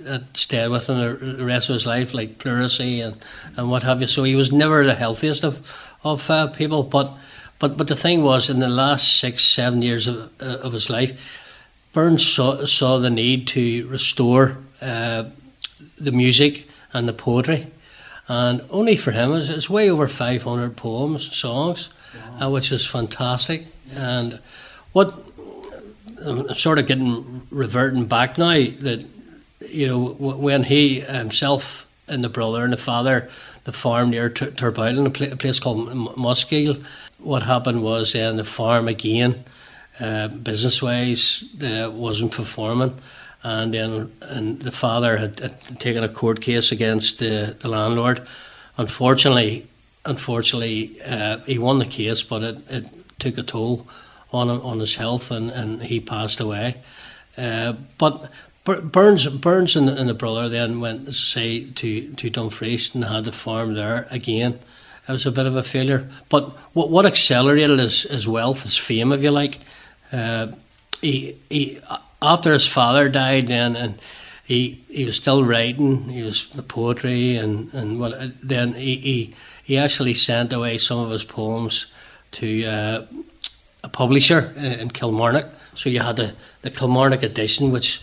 that 0.00 0.22
stayed 0.34 0.68
with 0.68 0.88
him 0.88 1.36
the 1.36 1.44
rest 1.44 1.68
of 1.68 1.74
his 1.74 1.86
life, 1.86 2.14
like 2.14 2.38
pleurisy 2.38 3.00
and, 3.00 3.24
and 3.56 3.70
what 3.70 3.84
have 3.84 4.00
you. 4.00 4.08
So 4.08 4.24
he 4.24 4.34
was 4.34 4.50
never 4.50 4.84
the 4.84 4.94
healthiest 4.94 5.44
of 5.44 5.64
of 6.02 6.28
uh, 6.28 6.48
people. 6.48 6.82
But 6.82 7.14
but 7.60 7.76
but 7.76 7.86
the 7.86 7.96
thing 7.96 8.24
was, 8.24 8.50
in 8.50 8.58
the 8.58 8.68
last 8.68 9.20
six 9.20 9.44
seven 9.44 9.82
years 9.82 10.08
of 10.08 10.32
uh, 10.40 10.58
of 10.62 10.72
his 10.72 10.90
life, 10.90 11.16
Burns 11.92 12.26
saw 12.26 12.66
saw 12.66 12.98
the 12.98 13.10
need 13.10 13.46
to 13.48 13.86
restore 13.86 14.58
uh, 14.82 15.26
the 15.96 16.10
music 16.10 16.66
and 16.92 17.06
the 17.06 17.12
poetry 17.12 17.68
and 18.28 18.62
only 18.70 18.96
for 18.96 19.12
him 19.12 19.32
it's, 19.32 19.48
it's 19.48 19.70
way 19.70 19.90
over 19.90 20.08
500 20.08 20.76
poems 20.76 21.34
songs 21.34 21.88
wow. 22.14 22.46
uh, 22.46 22.50
which 22.50 22.72
is 22.72 22.84
fantastic 22.84 23.66
and 23.92 24.38
what 24.92 25.14
I'm 26.24 26.54
sort 26.54 26.78
of 26.78 26.86
getting 26.86 27.42
reverting 27.50 28.06
back 28.06 28.38
now 28.38 28.54
that 28.54 29.06
you 29.60 29.86
know 29.86 30.08
when 30.18 30.64
he 30.64 31.00
himself 31.00 31.86
and 32.08 32.24
the 32.24 32.28
brother 32.28 32.64
and 32.64 32.72
the 32.72 32.78
father 32.78 33.30
the 33.64 33.72
farm 33.72 34.10
near 34.10 34.28
Tur- 34.28 34.52
Tarbolton, 34.52 35.32
a, 35.32 35.36
place 35.36 35.60
called 35.60 35.88
Mossgiel 35.88 36.84
what 37.18 37.42
happened 37.42 37.82
was 37.82 38.12
then 38.12 38.36
the 38.36 38.44
farm 38.44 38.88
again 38.88 39.44
uh, 40.00 40.28
business 40.28 40.82
wise 40.82 41.44
uh, 41.62 41.90
wasn't 41.92 42.32
performing 42.32 42.98
and 43.42 43.74
then 43.74 44.12
and 44.20 44.60
the 44.62 44.72
father 44.72 45.18
had, 45.18 45.40
had 45.40 45.80
taken 45.80 46.02
a 46.02 46.08
court 46.08 46.40
case 46.40 46.72
against 46.72 47.18
the, 47.18 47.56
the 47.60 47.68
landlord. 47.68 48.26
Unfortunately, 48.76 49.66
unfortunately, 50.04 51.00
uh, 51.02 51.38
he 51.46 51.58
won 51.58 51.78
the 51.78 51.86
case, 51.86 52.22
but 52.22 52.42
it, 52.42 52.58
it 52.68 52.86
took 53.18 53.38
a 53.38 53.42
toll 53.42 53.86
on 54.32 54.48
on 54.48 54.80
his 54.80 54.96
health, 54.96 55.30
and, 55.30 55.50
and 55.50 55.82
he 55.82 56.00
passed 56.00 56.40
away. 56.40 56.76
Uh, 57.36 57.74
but 57.98 58.30
Burns, 58.64 59.28
Burns 59.28 59.76
and, 59.76 59.88
and 59.88 60.08
the 60.08 60.14
brother 60.14 60.48
then 60.48 60.80
went, 60.80 61.14
say, 61.14 61.64
to 61.70 62.12
to 62.14 62.30
Dumfries 62.30 62.94
and 62.94 63.04
had 63.04 63.24
the 63.24 63.32
farm 63.32 63.74
there 63.74 64.08
again. 64.10 64.58
It 65.08 65.12
was 65.12 65.26
a 65.26 65.30
bit 65.30 65.46
of 65.46 65.54
a 65.54 65.62
failure, 65.62 66.10
but 66.28 66.50
what 66.72 66.90
what 66.90 67.06
accelerated 67.06 67.78
his, 67.78 68.02
his 68.02 68.26
wealth, 68.26 68.62
his 68.62 68.76
fame, 68.76 69.12
if 69.12 69.22
you 69.22 69.30
like. 69.30 69.60
Uh, 70.12 70.48
he 71.00 71.36
he 71.48 71.80
after 72.20 72.52
his 72.52 72.66
father 72.66 73.08
died, 73.08 73.48
then 73.48 73.76
and 73.76 74.00
he 74.44 74.84
he 74.88 75.04
was 75.04 75.16
still 75.16 75.44
writing. 75.44 76.08
He 76.08 76.22
was 76.22 76.48
the 76.54 76.62
poetry 76.62 77.36
and 77.36 77.72
and 77.74 78.00
what. 78.00 78.12
Then 78.42 78.74
he, 78.74 78.96
he 78.96 79.34
he 79.62 79.78
actually 79.78 80.14
sent 80.14 80.52
away 80.52 80.78
some 80.78 80.98
of 80.98 81.10
his 81.10 81.24
poems 81.24 81.86
to 82.32 82.64
uh, 82.64 83.06
a 83.82 83.88
publisher 83.88 84.52
in 84.56 84.90
Kilmarnock. 84.90 85.46
So 85.74 85.90
you 85.90 86.00
had 86.00 86.16
the 86.16 86.34
the 86.62 86.70
Kilmarnock 86.70 87.22
edition, 87.22 87.72
which 87.72 88.00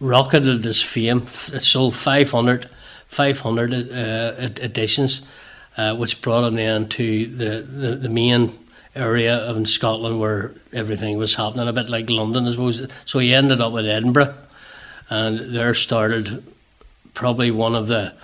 rocketed 0.00 0.64
his 0.64 0.82
fame. 0.82 1.26
It 1.52 1.62
sold 1.62 1.94
500, 1.94 2.68
500 3.06 3.72
uh, 3.72 4.34
editions, 4.62 5.22
uh, 5.76 5.94
which 5.96 6.22
brought 6.22 6.44
him 6.44 6.54
then 6.54 6.88
to 6.88 7.26
the, 7.26 7.60
the, 7.60 7.96
the 7.96 8.08
main 8.08 8.58
area 8.94 9.50
in 9.52 9.66
Scotland 9.66 10.18
where 10.18 10.52
everything 10.72 11.16
was 11.16 11.36
happening, 11.36 11.68
a 11.68 11.72
bit 11.72 11.88
like 11.88 12.10
London, 12.10 12.46
I 12.46 12.50
suppose. 12.50 12.86
So 13.04 13.18
he 13.18 13.34
ended 13.34 13.60
up 13.60 13.74
in 13.74 13.86
Edinburgh, 13.86 14.34
and 15.08 15.54
there 15.54 15.74
started 15.74 16.42
probably 17.14 17.50
one 17.50 17.74
of 17.74 17.88
the, 17.88 18.14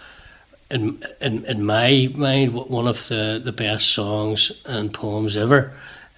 in 0.71 1.03
in, 1.21 1.45
in 1.45 1.65
my 1.65 2.11
mind, 2.15 2.55
one 2.55 2.89
of 2.89 3.09
the, 3.09 3.41
the 3.43 3.53
best 3.53 3.91
songs 3.91 4.53
and 4.65 4.93
poems 4.93 5.37
ever 5.37 5.73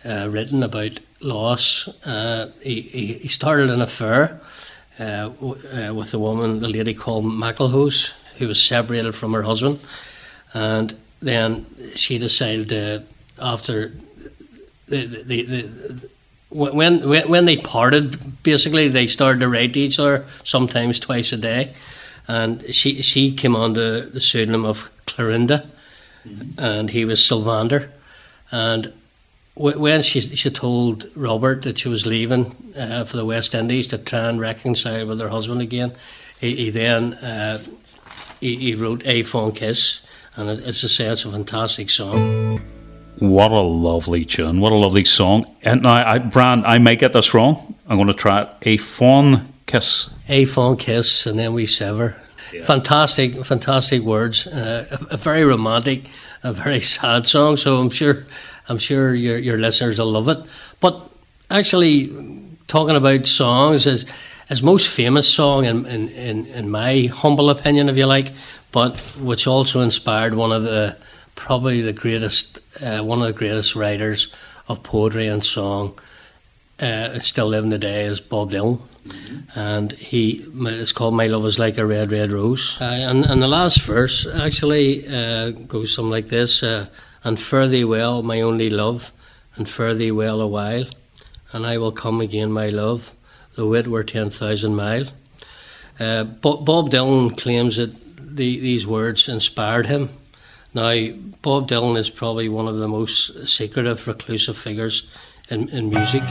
uh, 0.04 0.28
written 0.30 0.62
about 0.62 1.00
loss. 1.20 1.88
Uh, 2.06 2.50
he, 2.62 2.80
he, 2.80 3.12
he 3.14 3.28
started 3.28 3.70
an 3.70 3.82
affair 3.82 4.40
uh, 4.98 5.28
w- 5.28 5.68
uh, 5.68 5.92
with 5.92 6.14
a 6.14 6.18
woman, 6.18 6.64
a 6.64 6.68
lady 6.68 6.94
called 6.94 7.24
MacLehose, 7.24 8.12
who 8.38 8.48
was 8.48 8.62
separated 8.62 9.14
from 9.14 9.32
her 9.32 9.42
husband, 9.42 9.80
and 10.54 10.96
then 11.20 11.66
she 11.96 12.18
decided 12.18 12.68
to, 12.68 13.02
after 13.38 13.92
the, 14.88 15.07
the, 15.07 15.42
the, 15.42 16.09
when, 16.50 17.07
when 17.09 17.28
when 17.28 17.45
they 17.45 17.57
parted, 17.57 18.42
basically 18.42 18.88
they 18.88 19.07
started 19.07 19.40
to 19.40 19.49
write 19.49 19.75
to 19.75 19.80
each 19.80 19.99
other 19.99 20.25
sometimes 20.45 20.99
twice 20.99 21.33
a 21.33 21.37
day, 21.37 21.75
and 22.26 22.75
she 22.75 23.02
she 23.02 23.35
came 23.35 23.54
under 23.54 24.07
the 24.07 24.21
pseudonym 24.21 24.64
of 24.64 24.90
Clarinda, 25.07 25.66
mm-hmm. 26.26 26.59
and 26.59 26.90
he 26.90 27.04
was 27.04 27.21
Sylvander, 27.21 27.90
and 28.50 28.92
when 29.54 30.02
she 30.02 30.21
she 30.21 30.50
told 30.50 31.11
Robert 31.14 31.62
that 31.62 31.80
she 31.80 31.88
was 31.88 32.07
leaving 32.07 32.73
uh, 32.76 33.04
for 33.04 33.16
the 33.16 33.26
West 33.26 33.54
Indies 33.54 33.87
to 33.88 33.99
try 33.99 34.28
and 34.28 34.40
reconcile 34.40 35.07
with 35.07 35.21
her 35.21 35.28
husband 35.28 35.61
again, 35.61 35.92
he, 36.40 36.54
he 36.54 36.71
then 36.71 37.14
uh, 37.14 37.59
he, 38.40 38.57
he, 38.57 38.75
wrote 38.75 39.04
a 39.04 39.25
fond 39.25 39.57
kiss, 39.57 40.00
and 40.37 40.49
as 40.49 40.85
I 40.85 40.88
say, 40.88 41.07
it's 41.07 41.25
a 41.25 41.30
fantastic 41.30 41.90
song. 41.90 42.77
What 43.18 43.50
a 43.50 43.60
lovely 43.60 44.25
tune. 44.25 44.60
What 44.60 44.72
a 44.72 44.76
lovely 44.76 45.04
song. 45.04 45.46
And 45.62 45.82
now, 45.82 45.94
I, 45.94 46.18
Brian, 46.18 46.64
I 46.64 46.78
may 46.78 46.94
get 46.94 47.12
this 47.12 47.34
wrong. 47.34 47.75
I'm 47.88 47.96
going 47.96 48.08
to 48.08 48.14
try 48.14 48.42
it. 48.42 48.54
A 48.62 48.76
Fond 48.76 49.52
Kiss. 49.66 50.10
A 50.28 50.44
Fond 50.44 50.78
Kiss, 50.78 51.26
and 51.26 51.38
then 51.38 51.52
we 51.52 51.66
sever. 51.66 52.16
Yeah. 52.52 52.64
Fantastic, 52.64 53.44
fantastic 53.44 54.02
words. 54.02 54.46
Uh, 54.46 54.87
a, 55.10 55.14
a, 55.14 55.16
very 55.16 55.44
romantic, 55.44 56.04
a 56.42 56.52
very 56.52 56.80
sad 56.96 57.26
song. 57.26 57.56
So 57.56 57.78
I'm 57.78 57.90
sure, 57.90 58.25
I'm 58.68 58.78
sure 58.78 59.14
your 59.14 59.37
your 59.38 59.58
listeners 59.58 59.98
will 59.98 60.12
love 60.12 60.28
it. 60.28 60.38
But 60.80 61.10
actually, 61.50 62.12
talking 62.68 62.94
about 62.94 63.26
songs 63.26 63.87
is 63.87 64.04
his 64.48 64.62
most 64.62 64.88
famous 64.88 65.28
song, 65.28 65.64
in, 65.64 65.84
in, 65.87 66.08
in, 66.08 66.46
in 66.46 66.70
my 66.70 67.04
humble 67.12 67.50
opinion, 67.50 67.88
if 67.88 67.96
you 67.96 68.06
like, 68.06 68.32
but 68.72 68.98
which 69.20 69.46
also 69.46 69.80
inspired 69.80 70.34
one 70.34 70.52
of 70.52 70.62
the 70.62 70.96
probably 71.38 71.80
the 71.80 71.92
greatest, 71.92 72.59
uh, 72.83 73.00
one 73.00 73.21
of 73.23 73.26
the 73.28 73.33
greatest 73.33 73.76
writers 73.76 74.28
of 74.66 74.83
poetry 74.83 75.28
and 75.28 75.45
song, 75.45 75.99
uh, 76.80 77.18
still 77.21 77.47
living 77.47 77.71
today, 77.71 78.04
is 78.04 78.21
Bob 78.21 78.50
Dylan. 78.50 78.80
Mm-hmm. 79.07 79.59
And 79.59 79.92
he, 79.92 80.45
it's 80.54 80.92
called 80.92 81.14
"My 81.14 81.28
Love 81.28 81.47
Is 81.47 81.59
Like 81.59 81.78
a 81.78 81.87
Red, 81.87 82.11
Red 82.11 82.33
Rose." 82.33 82.76
Uh, 82.80 82.85
and, 82.85 83.25
and 83.25 83.40
the 83.40 83.49
last 83.49 83.80
verse 83.83 84.26
actually 84.26 85.07
uh, 85.07 85.50
goes 85.50 85.95
something 85.95 86.11
like 86.11 86.28
this: 86.28 86.62
uh, 86.62 86.88
"And 87.25 87.40
fare 87.40 87.68
thee 87.68 87.85
well, 87.85 88.23
my 88.23 88.40
only 88.42 88.68
love, 88.68 89.11
and 89.54 89.71
fare 89.71 89.95
thee 89.95 90.11
well 90.11 90.40
a 90.40 90.47
while, 90.47 90.87
and 91.52 91.64
I 91.64 91.78
will 91.78 91.92
come 91.92 92.21
again, 92.21 92.52
my 92.52 92.68
love, 92.68 93.12
though 93.54 93.73
it 93.75 93.87
were 93.87 94.04
ten 94.04 94.30
thousand 94.30 94.75
mile." 94.75 95.07
Uh, 95.99 96.25
Bob 96.25 96.90
Dylan 96.90 97.37
claims 97.37 97.76
that 97.76 97.92
the, 98.37 98.61
these 98.61 98.87
words 98.87 99.28
inspired 99.28 99.87
him 99.87 100.11
now, 100.78 101.12
Bob 101.42 101.68
Dylan 101.68 101.99
is 101.99 102.08
probably 102.08 102.49
one 102.49 102.68
of 102.68 102.78
the 102.78 102.88
most 102.88 103.49
secretive, 103.49 104.06
reclusive 104.06 104.56
figures 104.56 105.06
in, 105.50 105.68
in 105.70 105.90
music. 105.90 106.23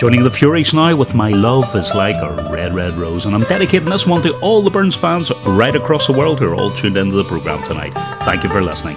Joining 0.00 0.22
the 0.22 0.30
Fureys 0.30 0.72
now 0.72 0.96
with 0.96 1.14
My 1.14 1.28
Love 1.28 1.76
is 1.76 1.94
Like 1.94 2.16
a 2.16 2.50
Red, 2.50 2.72
Red 2.74 2.94
Rose, 2.94 3.26
and 3.26 3.34
I'm 3.34 3.42
dedicating 3.42 3.90
this 3.90 4.06
one 4.06 4.22
to 4.22 4.34
all 4.40 4.62
the 4.62 4.70
Burns 4.70 4.96
fans 4.96 5.30
right 5.46 5.76
across 5.76 6.06
the 6.06 6.14
world 6.14 6.38
who 6.38 6.50
are 6.50 6.54
all 6.54 6.70
tuned 6.70 6.96
into 6.96 7.16
the 7.16 7.24
programme 7.24 7.62
tonight. 7.64 7.92
Thank 8.24 8.42
you 8.42 8.48
for 8.48 8.62
listening. 8.62 8.96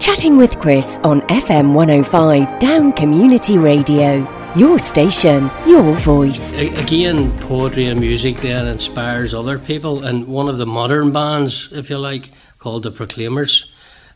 Chatting 0.00 0.36
with 0.36 0.58
Chris 0.58 0.98
on 1.04 1.20
FM 1.22 1.72
105 1.74 2.58
Down 2.58 2.92
Community 2.92 3.58
Radio. 3.58 4.37
Your 4.58 4.80
station, 4.80 5.52
your 5.68 5.94
voice. 5.94 6.52
Again, 6.54 7.30
poetry 7.42 7.86
and 7.86 8.00
music 8.00 8.38
then 8.38 8.66
inspires 8.66 9.32
other 9.32 9.56
people. 9.56 10.04
And 10.04 10.26
one 10.26 10.48
of 10.48 10.58
the 10.58 10.66
modern 10.66 11.12
bands, 11.12 11.68
if 11.70 11.88
you 11.88 11.96
like, 11.96 12.32
called 12.58 12.82
the 12.82 12.90
Proclaimers, 12.90 13.70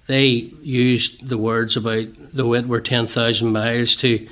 they 0.08 0.24
used 0.60 1.28
the 1.28 1.38
words 1.38 1.76
about 1.76 2.08
the 2.34 2.44
wit 2.44 2.66
were 2.66 2.80
10,000 2.80 3.52
miles 3.52 3.94
to 3.96 4.28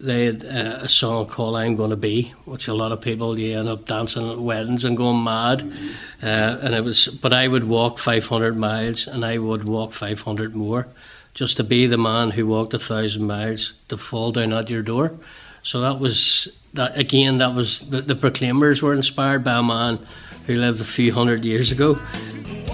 they 0.00 0.26
had 0.26 0.44
uh, 0.44 0.78
a 0.82 0.88
song 0.88 1.26
called 1.26 1.56
"I'm 1.56 1.76
to 1.76 1.96
Be," 1.96 2.32
which 2.44 2.68
a 2.68 2.74
lot 2.74 2.92
of 2.92 3.00
people 3.00 3.38
you 3.38 3.58
end 3.58 3.68
up 3.68 3.86
dancing 3.86 4.30
at 4.30 4.38
weddings 4.38 4.84
and 4.84 4.96
going 4.96 5.22
mad. 5.22 5.72
Uh, 6.22 6.58
and 6.62 6.74
it 6.74 6.84
was, 6.84 7.08
but 7.08 7.32
I 7.32 7.48
would 7.48 7.64
walk 7.64 7.98
500 7.98 8.56
miles, 8.56 9.06
and 9.06 9.24
I 9.24 9.38
would 9.38 9.64
walk 9.64 9.92
500 9.92 10.54
more, 10.54 10.86
just 11.38 11.56
to 11.56 11.62
be 11.62 11.86
the 11.86 11.96
man 11.96 12.32
who 12.32 12.48
walked 12.48 12.74
a 12.74 12.78
thousand 12.80 13.24
miles 13.24 13.74
to 13.88 13.96
fall 13.96 14.32
down 14.32 14.52
at 14.52 14.68
your 14.68 14.82
door. 14.82 15.12
So 15.62 15.80
that 15.80 16.00
was 16.00 16.58
that 16.74 16.98
again. 16.98 17.38
That 17.38 17.54
was 17.54 17.80
the, 17.88 18.02
the 18.02 18.16
Proclaimers 18.16 18.82
were 18.82 18.92
inspired 18.92 19.44
by 19.44 19.58
a 19.58 19.62
man 19.62 20.00
who 20.46 20.56
lived 20.56 20.80
a 20.80 20.84
few 20.84 21.12
hundred 21.12 21.44
years 21.44 21.70
ago. 21.70 21.94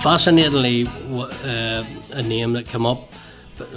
Fascinatingly, 0.01 0.87
uh, 0.87 1.85
a 2.13 2.23
name 2.23 2.55
that 2.55 2.67
came 2.67 2.87
up 2.87 3.11
but 3.57 3.69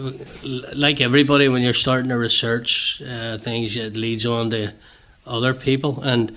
like 0.76 1.02
everybody, 1.02 1.50
when 1.50 1.62
you're 1.62 1.74
starting 1.74 2.10
to 2.10 2.18
research 2.18 3.02
uh, 3.02 3.38
things, 3.38 3.76
it 3.76 3.96
leads 3.96 4.26
on 4.26 4.50
to 4.52 4.74
other 5.26 5.54
people. 5.54 6.02
And 6.02 6.36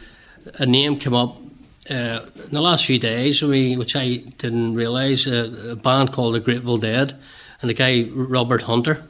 a 0.55 0.67
name 0.67 0.99
came 0.99 1.15
up 1.15 1.39
uh, 1.89 2.27
in 2.35 2.51
the 2.51 2.61
last 2.61 2.85
few 2.85 2.99
days, 2.99 3.41
we, 3.43 3.77
which 3.77 3.97
I 3.97 4.17
didn't 4.39 4.75
realise, 4.75 5.27
uh, 5.27 5.71
a 5.71 5.77
band 5.77 6.13
called 6.13 6.35
the 6.35 6.41
Grateful 6.41 6.77
Dead, 6.77 7.17
and 7.61 7.71
the 7.71 7.75
guy 7.75 8.09
Robert 8.13 8.63
Hunter 8.63 9.03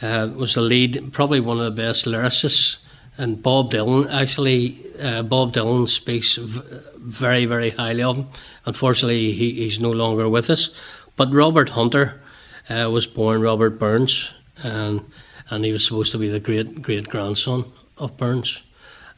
uh, 0.00 0.28
was 0.34 0.54
the 0.54 0.60
lead, 0.60 1.12
probably 1.12 1.40
one 1.40 1.58
of 1.58 1.64
the 1.64 1.82
best 1.82 2.04
lyricists. 2.04 2.78
And 3.16 3.42
Bob 3.42 3.70
Dylan, 3.70 4.10
actually, 4.12 4.78
uh, 5.00 5.22
Bob 5.22 5.52
Dylan 5.52 5.88
speaks 5.88 6.36
very, 6.36 7.44
very 7.44 7.70
highly 7.70 8.02
of 8.02 8.16
him. 8.16 8.26
Unfortunately, 8.64 9.32
he, 9.32 9.52
he's 9.52 9.78
no 9.78 9.90
longer 9.90 10.28
with 10.28 10.48
us. 10.50 10.70
But 11.16 11.32
Robert 11.32 11.70
Hunter 11.70 12.20
uh, 12.68 12.88
was 12.90 13.06
born 13.06 13.42
Robert 13.42 13.78
Burns, 13.78 14.30
and 14.62 15.04
and 15.50 15.64
he 15.64 15.72
was 15.72 15.84
supposed 15.84 16.12
to 16.12 16.18
be 16.18 16.28
the 16.28 16.40
great 16.40 16.80
great 16.80 17.08
grandson 17.08 17.70
of 17.98 18.16
Burns. 18.16 18.62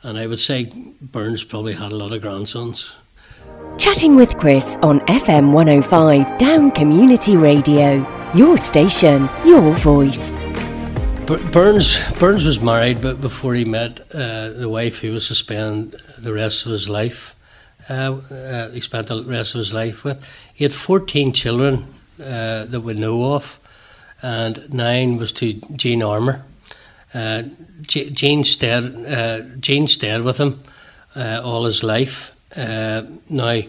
And 0.02 0.18
I 0.18 0.26
would 0.26 0.40
say 0.40 0.70
Burns 1.00 1.44
probably 1.44 1.74
had 1.74 1.92
a 1.92 1.96
lot 1.96 2.12
of 2.12 2.20
grandsons. 2.20 2.96
Chatting 3.78 4.16
with 4.16 4.36
Chris 4.38 4.76
on 4.82 5.00
FM 5.00 5.52
105 5.52 6.36
Down 6.36 6.70
Community 6.72 7.36
Radio. 7.36 8.23
Your 8.34 8.58
station, 8.58 9.30
your 9.44 9.72
voice. 9.74 10.34
Burns 11.52 12.00
Burns 12.18 12.44
was 12.44 12.58
married, 12.58 13.00
but 13.00 13.20
before 13.20 13.54
he 13.54 13.64
met 13.64 14.00
uh, 14.12 14.50
the 14.50 14.68
wife, 14.68 15.02
he 15.02 15.08
was 15.08 15.28
to 15.28 15.36
spend 15.36 15.94
the 16.18 16.32
rest 16.32 16.66
of 16.66 16.72
his 16.72 16.88
life. 16.88 17.32
Uh, 17.88 18.16
uh, 18.32 18.70
he 18.72 18.80
spent 18.80 19.06
the 19.06 19.22
rest 19.22 19.54
of 19.54 19.60
his 19.60 19.72
life 19.72 20.02
with. 20.02 20.20
He 20.52 20.64
had 20.64 20.74
fourteen 20.74 21.32
children 21.32 21.94
uh, 22.20 22.64
that 22.64 22.80
we 22.80 22.94
know 22.94 23.34
of, 23.34 23.60
and 24.20 24.68
nine 24.74 25.16
was 25.16 25.30
to 25.34 25.52
Jean 25.76 26.02
Armour. 26.02 26.44
Uh, 27.14 27.44
Jean 27.82 28.42
stayed, 28.42 29.06
uh, 29.06 29.42
Jean 29.60 29.86
stayed 29.86 30.22
with 30.22 30.38
him 30.38 30.60
uh, 31.14 31.40
all 31.44 31.66
his 31.66 31.84
life. 31.84 32.32
Uh, 32.56 33.02
now, 33.30 33.60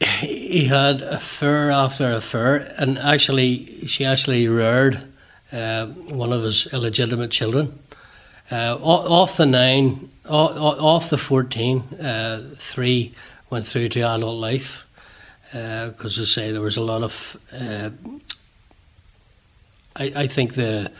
he 0.00 0.66
had 0.66 1.02
affair 1.02 1.70
after 1.70 2.10
affair, 2.12 2.74
and 2.76 2.98
actually, 2.98 3.86
she 3.86 4.04
actually 4.04 4.48
reared 4.48 5.04
uh, 5.52 5.86
one 5.86 6.32
of 6.32 6.42
his 6.42 6.66
illegitimate 6.72 7.30
children. 7.30 7.78
Uh, 8.50 8.76
off 8.82 9.36
the 9.36 9.46
nine, 9.46 10.10
off 10.28 11.10
the 11.10 11.16
14, 11.16 11.80
uh, 12.00 12.50
three 12.56 13.14
went 13.50 13.66
through 13.66 13.88
to 13.90 14.00
adult 14.00 14.38
life 14.38 14.84
because 15.52 16.18
uh, 16.18 16.22
I 16.22 16.24
say 16.24 16.52
there 16.52 16.60
was 16.60 16.76
a 16.76 16.82
lot 16.82 17.02
of. 17.02 17.36
Uh, 17.52 17.90
I, 19.96 20.12
I 20.16 20.26
think 20.26 20.54
the, 20.54 20.90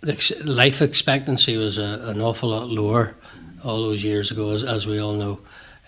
the 0.00 0.42
life 0.42 0.80
expectancy 0.80 1.58
was 1.58 1.76
a, 1.76 2.00
an 2.04 2.20
awful 2.22 2.48
lot 2.48 2.70
lower 2.70 3.14
all 3.62 3.82
those 3.82 4.02
years 4.02 4.30
ago, 4.30 4.50
as, 4.50 4.64
as 4.64 4.86
we 4.86 4.98
all 4.98 5.12
know. 5.12 5.40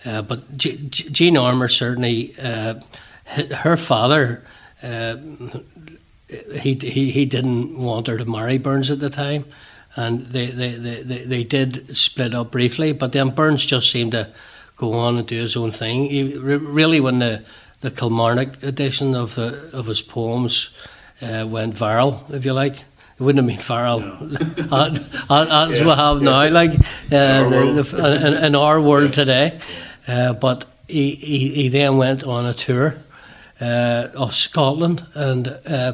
Uh, 0.05 0.21
but 0.21 0.57
G- 0.57 0.87
G- 0.89 1.09
Jean 1.09 1.37
Armour 1.37 1.69
certainly, 1.69 2.35
uh, 2.41 2.75
her 3.25 3.77
father, 3.77 4.45
uh, 4.81 5.17
he, 6.61 6.75
he 6.75 7.11
he 7.11 7.25
didn't 7.25 7.77
want 7.77 8.07
her 8.07 8.17
to 8.17 8.25
marry 8.25 8.57
Burns 8.57 8.89
at 8.89 8.99
the 8.99 9.09
time, 9.09 9.45
and 9.95 10.27
they 10.27 10.47
they, 10.47 10.75
they, 10.75 11.03
they, 11.03 11.23
they 11.25 11.43
did 11.43 11.95
split 11.97 12.33
up 12.33 12.51
briefly. 12.51 12.93
But 12.93 13.11
then 13.11 13.31
Burns 13.31 13.65
just 13.65 13.91
seemed 13.91 14.11
to 14.13 14.29
go 14.77 14.93
on 14.93 15.17
and 15.17 15.27
do 15.27 15.39
his 15.39 15.57
own 15.57 15.71
thing. 15.71 16.09
He, 16.09 16.35
really, 16.35 16.99
when 16.99 17.19
the 17.19 17.43
the 17.81 17.91
Kilmarnock 17.91 18.61
edition 18.63 19.15
of 19.15 19.35
the 19.35 19.69
of 19.73 19.87
his 19.87 20.01
poems 20.01 20.69
uh, 21.21 21.45
went 21.47 21.75
viral, 21.75 22.31
if 22.33 22.45
you 22.45 22.53
like. 22.53 22.83
It 23.19 23.23
wouldn't 23.23 23.49
have 23.49 23.57
been 23.57 23.65
viral 23.65 24.01
as 25.69 25.79
yeah. 25.79 25.83
we 25.83 25.89
have 25.91 26.21
now, 26.21 26.49
like 26.49 26.71
uh, 27.11 27.49
the, 27.49 27.83
the, 27.83 28.27
in, 28.27 28.45
in, 28.45 28.55
our 28.55 28.79
world 28.79 29.11
today. 29.11 29.59
Uh, 30.09 30.33
but 30.33 30.65
he, 30.87 31.13
he, 31.15 31.49
he, 31.49 31.69
then 31.69 31.97
went 31.97 32.23
on 32.23 32.43
a 32.43 32.53
tour 32.53 32.95
uh, 33.61 34.07
of 34.15 34.33
Scotland, 34.33 35.05
and 35.13 35.47
uh, 35.67 35.93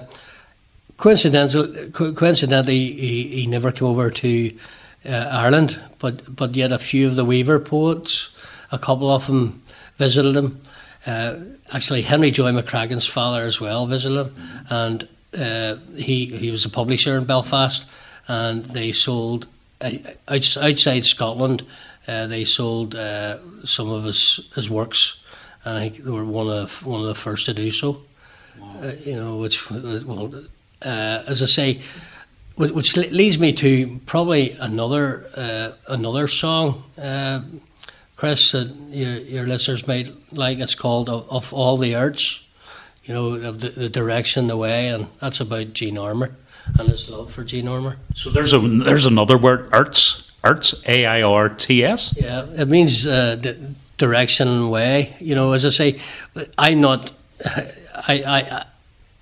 coincidentally, 0.96 1.92
coincidentally, 1.92 2.94
he, 2.94 3.28
he 3.28 3.46
never 3.46 3.74
came 3.74 3.90
over 3.90 4.10
to 4.10 4.58
uh, 5.06 5.10
Ireland, 5.10 5.78
but 6.00 6.34
but 6.34 6.56
yet 6.56 6.72
a 6.72 6.80
few 6.80 7.08
of 7.08 7.18
the 7.18 7.26
Weaver 7.26 7.60
poets, 7.60 8.30
a 8.72 8.80
couple 8.80 9.12
of 9.12 9.28
them 9.28 9.62
visited 9.98 10.38
him. 10.38 10.62
Uh, 11.06 11.40
actually, 11.74 12.04
Henry 12.04 12.32
Joy 12.32 12.54
McCracken's 12.54 13.06
father 13.06 13.42
as 13.42 13.60
well 13.60 13.86
visited 13.86 14.28
him, 14.28 14.36
and 14.70 15.10
he 15.98 16.28
he 16.28 16.52
was 16.52 16.64
a 16.64 16.70
publisher 16.70 17.18
in 17.18 17.26
Belfast, 17.26 17.86
and 18.30 18.64
they 18.68 18.94
sold 18.94 19.48
outside 20.30 21.06
Scotland. 21.06 21.66
Uh, 22.08 22.28
they 22.28 22.46
sold 22.46 22.96
uh, 22.96 23.38
some 23.66 23.90
of 23.90 24.04
his 24.04 24.48
his 24.56 24.70
works, 24.70 25.22
and 25.64 25.78
I 25.78 25.90
think 25.90 26.04
they 26.04 26.12
were 26.12 26.26
one 26.26 26.50
of 26.50 26.86
one 26.86 27.02
of 27.02 27.08
the 27.08 27.16
first 27.16 27.46
to 27.46 27.54
do 27.54 27.72
so. 27.72 28.02
Wow. 28.60 28.80
Uh, 28.82 28.92
you 29.04 29.16
know, 29.16 29.38
which 29.38 29.70
well, 29.70 30.46
as 30.82 31.42
I 31.42 31.46
say, 31.46 31.82
which 32.56 32.96
leads 32.96 33.40
me 33.40 33.54
to 33.54 34.00
probably 34.06 34.52
another 34.52 35.78
another 35.88 36.28
song 36.28 36.84
Chris, 38.16 38.54
that 38.54 38.74
your, 38.90 39.18
your 39.18 39.48
listeners 39.48 39.88
might 39.88 40.12
like. 40.32 40.60
It's 40.60 40.76
called 40.76 41.10
Of, 41.10 41.30
of 41.30 41.54
All 41.54 41.78
the 41.78 41.94
Airts, 41.94 42.44
you 43.04 43.14
know, 43.14 43.38
the, 43.52 43.70
the 43.70 43.90
direction, 43.90 44.48
the 44.48 44.58
way, 44.58 44.88
and 44.88 45.08
that's 45.20 45.40
about 45.40 45.74
Jean 45.74 45.98
Armour 45.98 46.32
and 46.80 46.90
his 46.90 47.10
love 47.10 47.34
for 47.34 47.44
Jean 47.44 47.68
Armour. 47.68 47.98
So 48.16 48.30
there's 48.30 48.54
a 48.54 48.60
there's 48.60 49.06
another 49.06 49.38
word, 49.38 49.70
airts, 49.74 50.25
airts, 50.46 50.76
A 50.86 51.06
I 51.06 51.22
R 51.22 51.50
T 51.50 51.84
S. 51.84 52.14
Yeah, 52.18 52.46
it 52.58 52.68
means 52.68 53.06
uh, 53.06 53.36
direction 53.98 54.48
and 54.48 54.72
way. 54.72 55.16
You 55.20 55.36
know, 55.36 55.54
as 55.54 55.66
I 55.66 55.70
say, 55.70 56.00
I'm 56.58 56.82
not. 56.82 57.12
I 57.46 58.24
I 58.26 58.66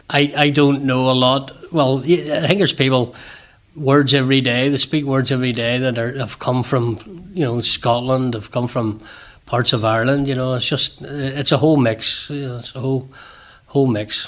I 0.09 0.33
I 0.35 0.49
don't 0.49 0.83
know 0.83 1.09
a 1.09 1.13
lot. 1.13 1.51
Well, 1.71 1.99
I 1.99 2.47
think 2.47 2.59
there's 2.59 2.73
people 2.73 3.15
words 3.75 4.13
every 4.13 4.41
day. 4.41 4.69
They 4.69 4.77
speak 4.77 5.05
words 5.05 5.31
every 5.31 5.51
day 5.51 5.77
that 5.79 5.97
are, 5.97 6.17
have 6.17 6.39
come 6.39 6.63
from 6.63 7.29
you 7.33 7.43
know 7.45 7.61
Scotland, 7.61 8.33
have 8.33 8.51
come 8.51 8.67
from 8.67 9.01
parts 9.45 9.73
of 9.73 9.83
Ireland. 9.85 10.27
You 10.27 10.35
know, 10.35 10.53
it's 10.53 10.65
just 10.65 11.01
it's 11.01 11.51
a 11.51 11.57
whole 11.57 11.77
mix. 11.77 12.29
You 12.29 12.47
know, 12.47 12.57
it's 12.57 12.75
a 12.75 12.79
whole 12.79 13.09
whole 13.67 13.87
mix. 13.87 14.27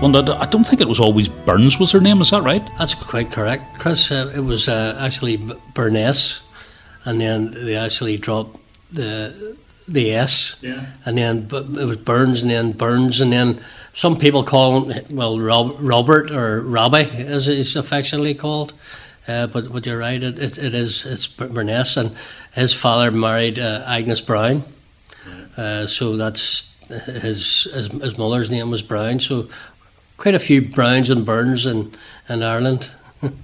Well, 0.00 0.16
I 0.16 0.46
don't 0.46 0.62
think 0.64 0.80
it 0.80 0.86
was 0.86 1.00
always 1.00 1.28
Burns 1.28 1.80
was 1.80 1.90
her 1.90 2.00
name. 2.00 2.20
Is 2.20 2.30
that 2.30 2.44
right? 2.44 2.62
That's 2.78 2.94
quite 2.94 3.32
correct, 3.32 3.80
Chris. 3.80 4.12
Uh, 4.12 4.32
it 4.32 4.40
was 4.40 4.68
uh, 4.68 4.96
actually 5.00 5.38
Burness, 5.74 6.42
and 7.04 7.20
then 7.20 7.50
they 7.52 7.74
actually 7.74 8.16
dropped 8.16 8.60
the 8.92 9.56
the 9.88 10.14
S, 10.14 10.60
yeah. 10.62 10.86
and 11.04 11.18
then 11.18 11.48
it 11.50 11.84
was 11.84 11.96
Burns, 11.96 12.42
and 12.42 12.50
then 12.52 12.70
Burns, 12.72 13.20
and 13.20 13.32
then 13.32 13.60
some 13.92 14.16
people 14.16 14.44
call 14.44 14.88
him, 14.88 15.16
well, 15.16 15.40
Rob, 15.40 15.74
Robert 15.80 16.30
or 16.30 16.60
Robbie, 16.60 17.10
as 17.26 17.46
he's 17.46 17.74
affectionately 17.74 18.34
called. 18.34 18.74
Uh, 19.26 19.48
but 19.48 19.72
but 19.72 19.84
you're 19.84 19.98
right, 19.98 20.22
it, 20.22 20.38
it, 20.38 20.58
it 20.58 20.74
is 20.76 21.04
it's 21.06 21.26
Burness, 21.26 21.96
and 21.96 22.16
his 22.52 22.72
father 22.72 23.10
married 23.10 23.58
uh, 23.58 23.82
Agnes 23.84 24.20
Brown, 24.20 24.62
uh, 25.56 25.88
so 25.88 26.16
that's 26.16 26.72
his, 26.88 27.64
his 27.64 27.88
his 27.88 28.16
mother's 28.16 28.48
name 28.48 28.70
was 28.70 28.82
Brown. 28.82 29.18
So 29.18 29.48
quite 30.18 30.34
a 30.34 30.38
few 30.38 30.60
Browns 30.60 31.08
and 31.08 31.24
Burns 31.24 31.64
in 31.64 31.94
in 32.28 32.42
Ireland. 32.42 32.90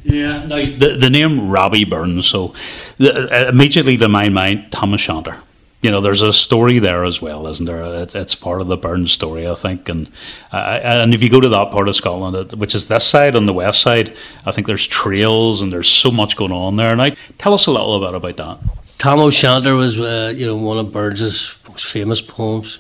yeah, 0.05 0.45
now 0.45 0.57
the 0.57 0.97
the 1.01 1.11
name 1.11 1.51
Robbie 1.51 1.87
Burns. 1.87 2.27
So 2.27 2.53
the, 2.99 3.49
immediately 3.49 3.97
to 3.97 4.09
my 4.09 4.29
mind, 4.29 4.71
Thomas 4.71 5.01
Shanter 5.01 5.39
you 5.85 5.91
know, 5.91 6.01
there's 6.01 6.23
a 6.23 6.33
story 6.33 6.79
there 6.79 7.05
as 7.05 7.21
well, 7.21 7.47
isn't 7.47 7.67
there? 7.67 7.85
It's, 8.03 8.15
it's 8.15 8.35
part 8.35 8.63
of 8.63 8.69
the 8.69 8.77
Burns 8.79 9.13
story, 9.13 9.47
I 9.47 9.53
think. 9.53 9.87
And 9.91 10.11
uh, 10.51 10.81
and 10.83 11.13
if 11.13 11.23
you 11.23 11.29
go 11.29 11.41
to 11.41 11.49
that 11.51 11.71
part 11.71 11.89
of 11.89 11.95
Scotland, 11.95 12.53
which 12.53 12.75
is 12.75 12.89
this 12.89 13.07
side 13.07 13.37
on 13.37 13.45
the 13.45 13.53
west 13.53 13.83
side, 13.83 14.17
I 14.47 14.51
think 14.51 14.67
there's 14.67 14.87
trails 14.87 15.61
and 15.61 15.71
there's 15.71 15.91
so 15.91 16.11
much 16.11 16.37
going 16.37 16.53
on 16.53 16.77
there. 16.77 16.91
And 16.91 17.03
I 17.03 17.11
tell 17.37 17.53
us 17.53 17.67
a 17.67 17.71
little 17.71 18.01
bit 18.01 18.15
about 18.15 18.37
that. 18.39 18.59
Tam 18.97 19.21
O'Shanter 19.21 19.75
was, 19.75 20.01
uh, 20.01 20.33
you 20.35 20.47
know, 20.47 20.57
one 20.57 20.79
of 20.79 20.91
Burns's 20.91 21.55
most 21.69 21.85
famous 21.85 22.23
poems, 22.23 22.79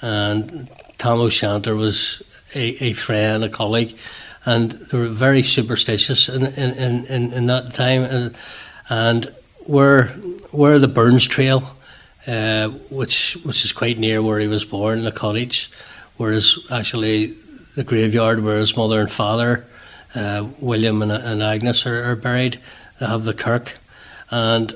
and 0.00 0.70
Tam 0.96 1.20
O'Shanter 1.20 1.76
was 1.76 2.22
a, 2.54 2.84
a 2.84 2.92
friend, 2.92 3.44
a 3.44 3.48
colleague, 3.48 3.96
and 4.44 4.72
they 4.72 4.98
were 4.98 5.08
very 5.08 5.42
superstitious 5.42 6.28
in 6.28 6.46
in, 6.46 7.06
in, 7.06 7.32
in 7.32 7.46
that 7.46 7.74
time, 7.74 8.02
and, 8.02 8.36
and 8.88 9.34
where 9.66 10.06
where 10.50 10.78
the 10.78 10.88
Burns 10.88 11.26
Trail, 11.26 11.76
uh, 12.26 12.68
which 12.90 13.36
which 13.44 13.64
is 13.64 13.72
quite 13.72 13.98
near 13.98 14.22
where 14.22 14.40
he 14.40 14.48
was 14.48 14.64
born, 14.64 15.04
the 15.04 15.12
cottage, 15.12 15.70
whereas 16.16 16.58
actually 16.70 17.36
the 17.76 17.84
graveyard 17.84 18.42
where 18.42 18.58
his 18.58 18.76
mother 18.76 19.00
and 19.00 19.10
father, 19.10 19.64
uh, 20.14 20.46
William 20.58 21.02
and, 21.02 21.12
and 21.12 21.42
Agnes, 21.42 21.86
are, 21.86 22.02
are, 22.02 22.16
buried. 22.16 22.58
They 22.98 23.06
have 23.06 23.24
the 23.24 23.34
kirk, 23.34 23.78
and 24.30 24.74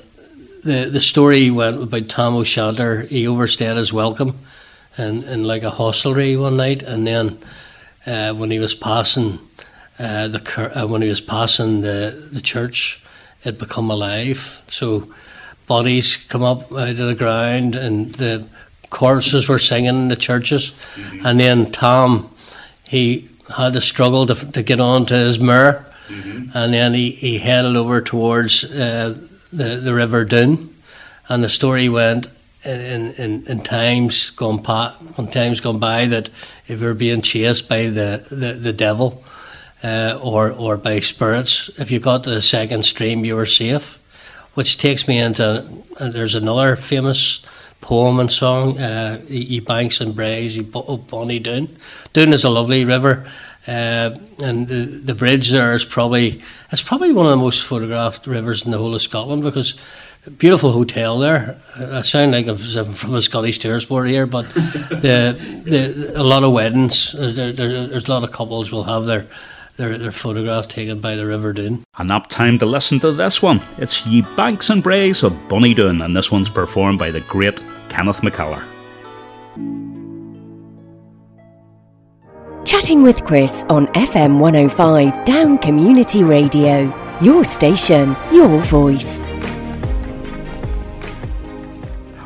the 0.63 0.89
the 0.91 1.01
story 1.01 1.51
went 1.51 1.81
about 1.81 2.09
Tom 2.09 2.35
O'Shanter. 2.35 3.01
He 3.01 3.27
overstayed 3.27 3.77
his 3.77 3.91
welcome, 3.91 4.39
in, 4.97 5.23
in 5.23 5.43
like 5.43 5.63
a 5.63 5.71
hostelry 5.71 6.37
one 6.37 6.57
night, 6.57 6.83
and 6.83 7.05
then 7.05 7.37
uh, 8.05 8.33
when 8.33 8.51
he 8.51 8.59
was 8.59 8.75
passing 8.75 9.39
uh, 9.99 10.27
the 10.27 10.71
uh, 10.77 10.87
when 10.87 11.01
he 11.01 11.09
was 11.09 11.21
passing 11.21 11.81
the 11.81 12.29
the 12.31 12.41
church, 12.41 13.01
it 13.43 13.57
become 13.57 13.89
alive. 13.89 14.61
So 14.67 15.07
bodies 15.67 16.17
come 16.17 16.43
up 16.43 16.71
out 16.71 16.89
of 16.89 16.97
the 16.97 17.15
ground, 17.15 17.75
and 17.75 18.13
the 18.15 18.47
choruses 18.89 19.47
were 19.47 19.59
singing 19.59 19.89
in 19.89 20.07
the 20.09 20.15
churches, 20.15 20.73
mm-hmm. 20.95 21.25
and 21.25 21.39
then 21.39 21.71
Tom 21.71 22.31
he 22.87 23.29
had 23.55 23.73
to 23.73 23.81
struggle 23.81 24.25
to, 24.27 24.51
to 24.51 24.63
get 24.63 24.79
on 24.79 25.05
to 25.07 25.13
his 25.13 25.39
mare, 25.39 25.85
mm-hmm. 26.07 26.55
and 26.57 26.73
then 26.73 26.93
he, 26.93 27.11
he 27.11 27.39
headed 27.39 27.75
over 27.75 28.01
towards 28.01 28.63
uh, 28.63 29.17
the, 29.51 29.77
the 29.77 29.93
River 29.93 30.25
Doon. 30.25 30.73
And 31.27 31.43
the 31.43 31.49
story 31.49 31.89
went 31.89 32.27
in, 32.65 33.13
in, 33.13 33.47
in 33.47 33.61
times 33.61 34.31
gone 34.31 34.61
by, 34.61 34.93
in 35.17 35.27
times 35.27 35.59
gone 35.59 35.79
by 35.79 36.07
that 36.07 36.29
if 36.67 36.81
you're 36.81 36.93
being 36.93 37.21
chased 37.21 37.69
by 37.69 37.83
the, 37.85 38.25
the, 38.29 38.53
the 38.53 38.73
devil 38.73 39.23
uh, 39.83 40.19
or, 40.21 40.51
or 40.51 40.77
by 40.77 40.99
spirits, 40.99 41.69
if 41.77 41.91
you 41.91 41.99
got 41.99 42.23
to 42.23 42.29
the 42.29 42.41
second 42.41 42.83
stream, 42.85 43.23
you 43.23 43.35
were 43.35 43.45
safe. 43.45 43.99
Which 44.55 44.77
takes 44.77 45.07
me 45.07 45.19
into, 45.19 45.67
uh, 45.97 46.09
there's 46.09 46.33
another 46.33 46.75
famous 46.75 47.41
poem 47.81 48.19
and 48.19 48.31
song, 48.31 48.79
uh, 48.79 49.21
Ye 49.27 49.59
Banks 49.59 50.01
and 50.01 50.15
Braes, 50.15 50.55
Ye 50.55 50.61
Bonnie 50.61 51.39
Doon. 51.39 51.75
Doon 52.13 52.33
is 52.33 52.43
a 52.43 52.49
lovely 52.49 52.85
river, 52.85 53.29
uh, 53.67 54.15
and 54.41 54.67
the, 54.67 54.85
the 54.85 55.13
bridge 55.13 55.51
there 55.51 55.73
is 55.73 55.83
probably, 55.83 56.41
it's 56.71 56.81
probably 56.81 57.11
one 57.11 57.25
of 57.25 57.31
the 57.31 57.37
most 57.37 57.63
photographed 57.63 58.25
rivers 58.27 58.65
in 58.65 58.71
the 58.71 58.77
whole 58.77 58.95
of 58.95 59.01
Scotland 59.01 59.43
because 59.43 59.75
beautiful 60.31 60.71
hotel 60.71 61.19
there. 61.19 61.57
I 61.77 62.01
sound 62.01 62.31
like 62.31 62.47
I'm 62.47 62.57
from 62.57 63.15
a 63.15 63.21
Scottish 63.21 63.59
tourist 63.59 63.89
board 63.89 64.07
here, 64.07 64.25
but 64.25 64.51
the, 64.53 65.37
the, 65.63 66.13
a 66.15 66.23
lot 66.23 66.43
of 66.43 66.53
weddings, 66.53 67.13
uh, 67.15 67.31
there, 67.35 67.51
there, 67.51 67.87
there's 67.87 68.07
a 68.07 68.11
lot 68.11 68.23
of 68.23 68.31
couples 68.31 68.71
will 68.71 68.83
have 68.83 69.05
their 69.05 69.27
their, 69.77 69.97
their 69.97 70.11
photograph 70.11 70.67
taken 70.67 70.99
by 70.99 71.15
the 71.15 71.25
River 71.25 71.53
Doon. 71.53 71.83
And 71.97 72.11
up 72.11 72.27
time 72.27 72.57
to 72.59 72.65
listen 72.65 72.99
to 73.01 73.11
this 73.11 73.41
one. 73.41 73.61
It's 73.77 74.05
Ye 74.07 74.21
Banks 74.37 74.69
and 74.69 74.83
Braes 74.83 75.23
of 75.23 75.49
Bonnie 75.49 75.73
Doon, 75.73 76.01
and 76.01 76.15
this 76.15 76.31
one's 76.31 76.49
performed 76.49 76.99
by 76.99 77.11
the 77.11 77.21
great 77.21 77.61
Kenneth 77.89 78.21
McCullough. 78.21 78.63
Chatting 82.65 83.03
with 83.03 83.23
Chris 83.25 83.63
on 83.69 83.87
FM 83.87 84.39
105 84.39 85.23
Down 85.25 85.57
Community 85.57 86.23
Radio. 86.23 86.93
Your 87.21 87.43
station, 87.43 88.15
your 88.31 88.59
voice. 88.61 89.21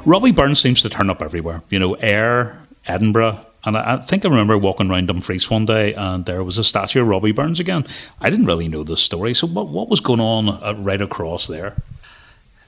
Robbie 0.10 0.32
Burns 0.32 0.60
seems 0.60 0.82
to 0.82 0.90
turn 0.90 1.12
up 1.12 1.22
everywhere. 1.22 1.62
You 1.70 1.78
know, 1.78 1.94
Ayr, 1.98 2.58
Edinburgh, 2.88 3.46
and 3.64 3.78
I, 3.78 3.98
think 3.98 4.26
I 4.26 4.30
remember 4.30 4.58
walking 4.58 4.90
around 4.90 5.06
Dumfries 5.06 5.52
one 5.52 5.66
day 5.66 5.94
and 5.94 6.26
there 6.26 6.44
was 6.44 6.58
a 6.58 6.64
statue 6.64 7.04
of 7.04 7.08
Robbie 7.08 7.32
Burns 7.32 7.60
again. 7.60 7.86
I 8.20 8.32
didn't 8.32 8.48
really 8.48 8.68
know 8.68 8.84
the 8.84 8.98
story. 8.98 9.36
So, 9.36 9.46
what, 9.46 9.68
what 9.68 9.88
was 9.88 10.00
going 10.00 10.20
on 10.20 10.50
uh, 10.50 10.74
right 10.80 11.00
across 11.00 11.46
there? 11.46 11.76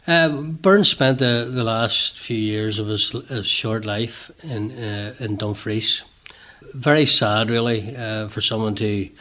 Um, 0.05 0.51
Burns 0.51 0.89
spent 0.89 1.17
the, 1.17 1.49
the 1.51 1.63
last 1.63 2.19
few 2.19 2.37
years 2.37 2.77
of 2.77 2.85
his, 2.85 3.09
his 3.09 3.47
short 3.47 3.85
life 3.85 4.29
in 4.43 4.71
uh, 4.71 5.15
in 5.19 5.37
Dumfries. 5.37 6.03
Very 6.75 7.07
sad, 7.07 7.49
really, 7.49 7.95
uh, 7.95 8.27
for 8.27 8.41
someone 8.41 8.75
to 8.75 8.87
you 8.87 9.11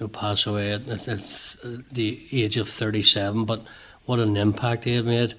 know, 0.00 0.08
pass 0.08 0.46
away 0.46 0.72
at, 0.72 0.88
at, 0.88 1.08
at, 1.08 1.22
the 1.90 2.26
age 2.32 2.56
of 2.56 2.70
37, 2.70 3.44
but 3.44 3.62
what 4.06 4.18
an 4.18 4.36
impact 4.36 4.84
he 4.84 4.94
had 4.94 5.04
made. 5.04 5.34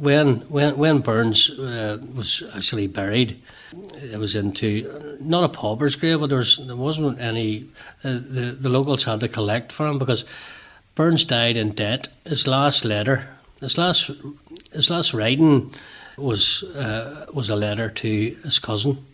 When, 0.00 0.40
when, 0.48 0.78
when 0.78 1.00
Burns 1.00 1.50
uh, 1.50 1.98
was 2.14 2.42
actually 2.54 2.86
buried, 2.86 3.40
it 3.94 4.18
was 4.18 4.34
into 4.34 5.18
not 5.20 5.44
a 5.44 5.48
pauper's 5.48 5.94
grave, 5.94 6.20
but 6.20 6.28
there, 6.28 6.38
was, 6.38 6.58
there 6.66 6.76
wasn't 6.76 7.20
any. 7.20 7.68
Uh, 8.02 8.14
the, 8.14 8.56
the 8.58 8.68
locals 8.70 9.04
had 9.04 9.20
to 9.20 9.28
collect 9.28 9.72
for 9.72 9.86
him 9.86 9.98
because 9.98 10.24
Burns 10.94 11.24
died 11.24 11.56
in 11.56 11.72
debt. 11.72 12.08
His 12.24 12.46
last 12.46 12.84
letter 12.84 13.28
his 13.60 13.76
last 13.76 14.10
his 14.72 14.90
last 14.90 15.12
writing 15.12 15.74
was 16.16 16.62
uh, 16.62 17.26
was 17.32 17.50
a 17.50 17.56
letter 17.56 17.90
to 17.90 18.36
his 18.42 18.58
cousin, 18.58 19.06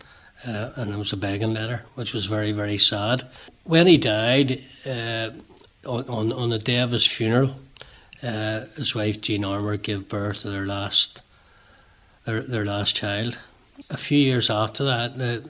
uh, 0.47 0.71
and 0.77 0.95
it 0.95 0.97
was 0.97 1.13
a 1.13 1.17
begging 1.17 1.55
letter, 1.55 1.85
which 1.95 2.13
was 2.13 2.27
very 2.27 2.53
very 2.53 2.79
sad. 2.79 3.27
When 3.65 3.87
he 3.87 3.99
died, 3.99 4.63
uh, 4.87 5.31
on 5.85 6.33
on 6.33 6.51
the 6.51 6.59
day 6.59 6.79
of 6.79 6.93
his 6.93 7.07
funeral, 7.07 7.57
uh, 8.27 8.67
his 8.77 8.95
wife 8.95 9.21
Jean 9.21 9.45
Armour 9.45 9.77
gave 9.77 10.09
birth 10.09 10.41
to 10.41 10.51
their 10.51 10.67
last 10.67 11.23
their 12.25 12.43
their 12.43 12.65
last 12.65 12.97
child. 12.97 13.39
A 13.91 13.97
few 13.97 14.19
years 14.19 14.51
after 14.51 14.85
that, 14.85 15.45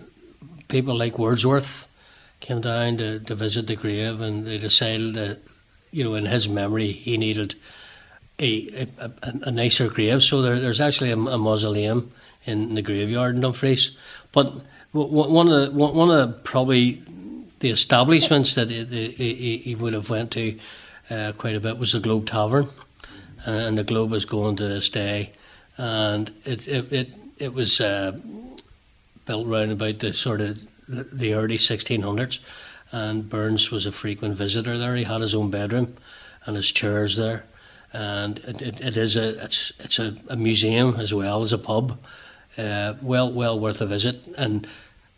people 0.68 0.96
like 0.96 1.18
Wordsworth 1.18 1.86
came 2.40 2.60
down 2.60 2.98
to, 2.98 3.20
to 3.20 3.34
visit 3.34 3.66
the 3.66 3.76
grave, 3.76 4.20
and 4.20 4.46
they 4.46 4.58
decided 4.58 5.14
that 5.14 5.38
you 5.90 6.04
know 6.04 6.14
in 6.14 6.26
his 6.26 6.48
memory 6.48 6.92
he 6.92 7.16
needed 7.16 7.54
a, 8.38 8.86
a, 8.98 9.10
a 9.22 9.50
nicer 9.50 9.88
grave. 9.88 10.22
So 10.22 10.42
there, 10.42 10.60
there's 10.60 10.80
actually 10.80 11.10
a, 11.10 11.16
a, 11.16 11.38
mausoleum 11.38 12.12
in 12.44 12.74
the 12.74 12.82
graveyard 12.82 13.34
in 13.34 13.40
Dumfries. 13.40 13.96
But 14.32 14.52
one 14.92 15.48
of 15.48 15.72
the, 15.72 15.78
one 15.78 16.10
of 16.10 16.28
the, 16.28 16.38
probably 16.40 17.02
the 17.60 17.70
establishments 17.70 18.54
that 18.54 18.68
he, 18.68 19.10
he, 19.10 19.56
he 19.58 19.74
would 19.74 19.94
have 19.94 20.10
went 20.10 20.30
to 20.32 20.58
uh, 21.10 21.32
quite 21.36 21.56
a 21.56 21.60
bit 21.60 21.78
was 21.78 21.92
the 21.92 22.00
Globe 22.00 22.26
Tavern, 22.26 22.68
uh, 23.46 23.50
and 23.50 23.78
the 23.78 23.84
Globe 23.84 24.12
is 24.12 24.24
going 24.24 24.56
to 24.56 24.68
this 24.68 24.90
day, 24.90 25.32
and 25.76 26.32
it 26.44 26.66
it 26.66 26.92
it, 26.92 27.14
it 27.38 27.54
was 27.54 27.80
uh, 27.80 28.18
built 29.24 29.46
around 29.46 29.70
about 29.70 30.00
the 30.00 30.14
sort 30.14 30.40
of 30.40 30.62
the 30.88 31.34
early 31.34 31.58
1600s, 31.58 32.38
and 32.92 33.28
Burns 33.28 33.70
was 33.70 33.86
a 33.86 33.92
frequent 33.92 34.36
visitor 34.36 34.78
there. 34.78 34.94
He 34.94 35.04
had 35.04 35.20
his 35.20 35.34
own 35.34 35.50
bedroom 35.50 35.96
and 36.46 36.56
his 36.56 36.70
chairs 36.70 37.16
there. 37.16 37.44
And 37.92 38.38
it, 38.40 38.62
it, 38.62 38.80
it 38.80 38.96
is 38.96 39.16
a 39.16 39.42
it's 39.44 39.72
it's 39.78 39.98
a, 39.98 40.16
a, 40.28 40.36
museum 40.36 40.96
as 40.96 41.14
well 41.14 41.42
as 41.42 41.52
a 41.52 41.58
pub. 41.58 41.98
Uh, 42.58 42.94
well 43.00 43.32
well 43.32 43.58
worth 43.58 43.80
a 43.80 43.86
visit, 43.86 44.26
and 44.36 44.66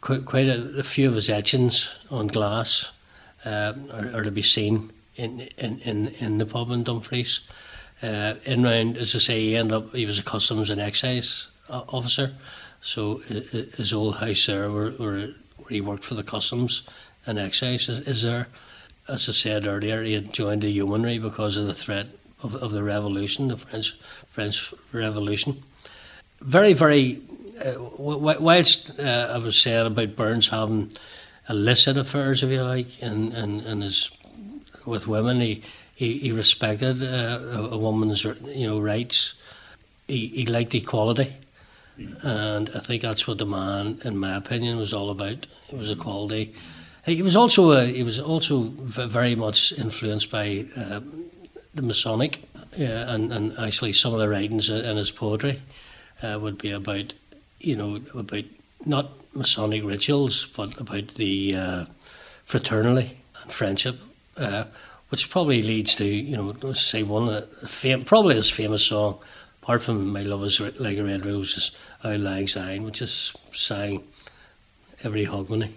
quite, 0.01 0.25
quite 0.27 0.47
a, 0.47 0.79
a 0.79 0.83
few 0.83 1.09
of 1.09 1.15
his 1.15 1.31
etchings 1.31 1.95
on 2.11 2.27
glass 2.27 2.93
uh, 3.45 3.75
are, 3.93 4.19
are, 4.19 4.23
to 4.23 4.31
be 4.31 4.43
seen 4.43 4.93
in 5.19 5.49
in, 5.59 5.81
in, 5.81 6.09
in 6.19 6.39
the 6.39 6.47
pub 6.47 6.71
in 6.71 6.85
Dumfries. 6.85 7.41
Uh, 8.01 8.35
in 8.45 8.63
round, 8.63 8.97
as 8.97 9.15
I 9.17 9.19
say, 9.19 9.41
he 9.41 9.57
ended 9.57 9.77
up 9.77 9.95
he 9.95 10.07
was 10.07 10.19
a 10.19 10.23
customs 10.23 10.71
and 10.71 10.81
excise 10.81 11.49
officer, 11.69 12.35
so 12.81 13.17
his 13.19 13.93
old 13.93 14.17
house 14.17 14.47
there, 14.47 14.71
where, 14.71 14.91
where 14.93 15.31
he 15.69 15.81
worked 15.81 16.05
for 16.05 16.15
the 16.15 16.23
customs 16.23 16.83
and 17.27 17.39
excise, 17.39 17.89
is, 17.89 18.01
is 18.07 18.23
there. 18.23 18.49
As 19.09 19.29
I 19.29 19.33
said 19.33 19.67
earlier, 19.67 20.03
he 20.03 20.13
had 20.13 20.33
joined 20.33 20.63
the 20.63 20.71
yeomanry 20.71 21.19
because 21.19 21.57
of 21.57 21.67
the 21.67 21.75
threat 21.75 22.09
of, 22.43 22.55
of 22.55 22.73
the 22.73 22.83
revolution, 22.83 23.49
the 23.49 23.57
French 23.57 23.97
French 24.31 24.73
Revolution. 24.93 25.63
Very, 26.41 26.73
very. 26.73 27.21
Uh, 27.59 27.75
whilst 27.99 28.99
uh, 29.01 29.33
I 29.35 29.39
was 29.39 29.61
saying 29.61 29.87
about 29.87 30.15
Burns 30.15 30.49
having 30.49 30.93
illicit 31.49 31.97
affairs, 31.97 32.43
if 32.43 32.51
you 32.51 32.63
like, 32.63 33.03
and 33.03 33.33
and, 33.33 33.61
and 33.63 33.83
his 33.83 34.11
with 34.89 35.07
women, 35.07 35.41
he 35.41 35.63
he, 35.95 36.19
he 36.19 36.33
respected 36.33 37.03
uh, 37.03 37.69
a, 37.71 37.77
woman's 37.77 38.25
you 38.25 38.67
know 38.67 38.81
rights. 38.81 39.35
He 40.07 40.29
he 40.29 40.47
liked 40.47 40.75
equality, 40.75 41.37
and 42.23 42.71
I 42.75 42.81
think 42.81 43.03
that's 43.03 43.27
what 43.27 43.39
the 43.39 43.47
man, 43.47 44.01
in 44.05 44.17
my 44.17 44.37
opinion, 44.37 44.79
was 44.79 44.93
all 44.93 45.11
about. 45.11 45.47
It 45.71 45.77
was 45.77 45.91
equality. 45.91 46.55
He 47.05 47.23
was 47.23 47.37
also 47.37 47.73
a, 47.73 47.87
he 47.87 48.03
was 48.03 48.19
also 48.19 48.73
very 48.79 49.35
much 49.35 49.73
influenced 49.73 50.31
by 50.31 50.67
uh, 50.77 51.01
the 51.75 51.83
Masonic, 51.83 52.43
uh, 52.79 52.83
and 52.85 53.33
and 53.33 53.59
actually 53.59 53.93
some 53.93 54.13
of 54.13 54.19
the 54.19 54.29
writings 54.29 54.69
in 54.71 54.97
his 54.97 55.11
poetry 55.11 55.63
uh, 56.23 56.39
would 56.41 56.59
be 56.59 56.71
about, 56.71 57.15
you 57.61 57.77
know, 57.77 58.01
about 58.15 58.45
not 58.85 59.11
Masonic 59.35 59.85
rituals, 59.85 60.47
but 60.57 60.81
about 60.81 61.15
the 61.15 61.55
uh, 61.55 61.85
fraternity 62.45 63.19
and 63.43 63.53
friendship, 63.53 63.99
uh, 64.39 64.65
which 65.09 65.31
probably 65.31 65.63
leads 65.63 65.95
to, 65.97 66.05
you 66.05 66.37
know, 66.37 66.73
say 66.75 67.03
one 67.03 67.29
of 67.29 67.61
the 67.61 67.69
fam- 67.69 68.05
probably 68.05 68.37
his 68.37 68.51
famous 68.51 68.85
song, 68.85 69.19
apart 69.63 69.83
from 69.83 70.13
"My 70.13 70.23
Love 70.23 70.45
Is 70.45 70.61
Like 70.61 70.99
a 70.99 71.05
Red 71.05 71.25
Rose," 71.25 71.57
is 71.57 71.71
"Auld 72.05 72.21
Lang 72.21 72.47
Syne," 72.47 72.83
which 72.85 73.03
is 73.03 73.33
sang 73.53 74.05
every 75.03 75.27
hogmanay. 75.27 75.73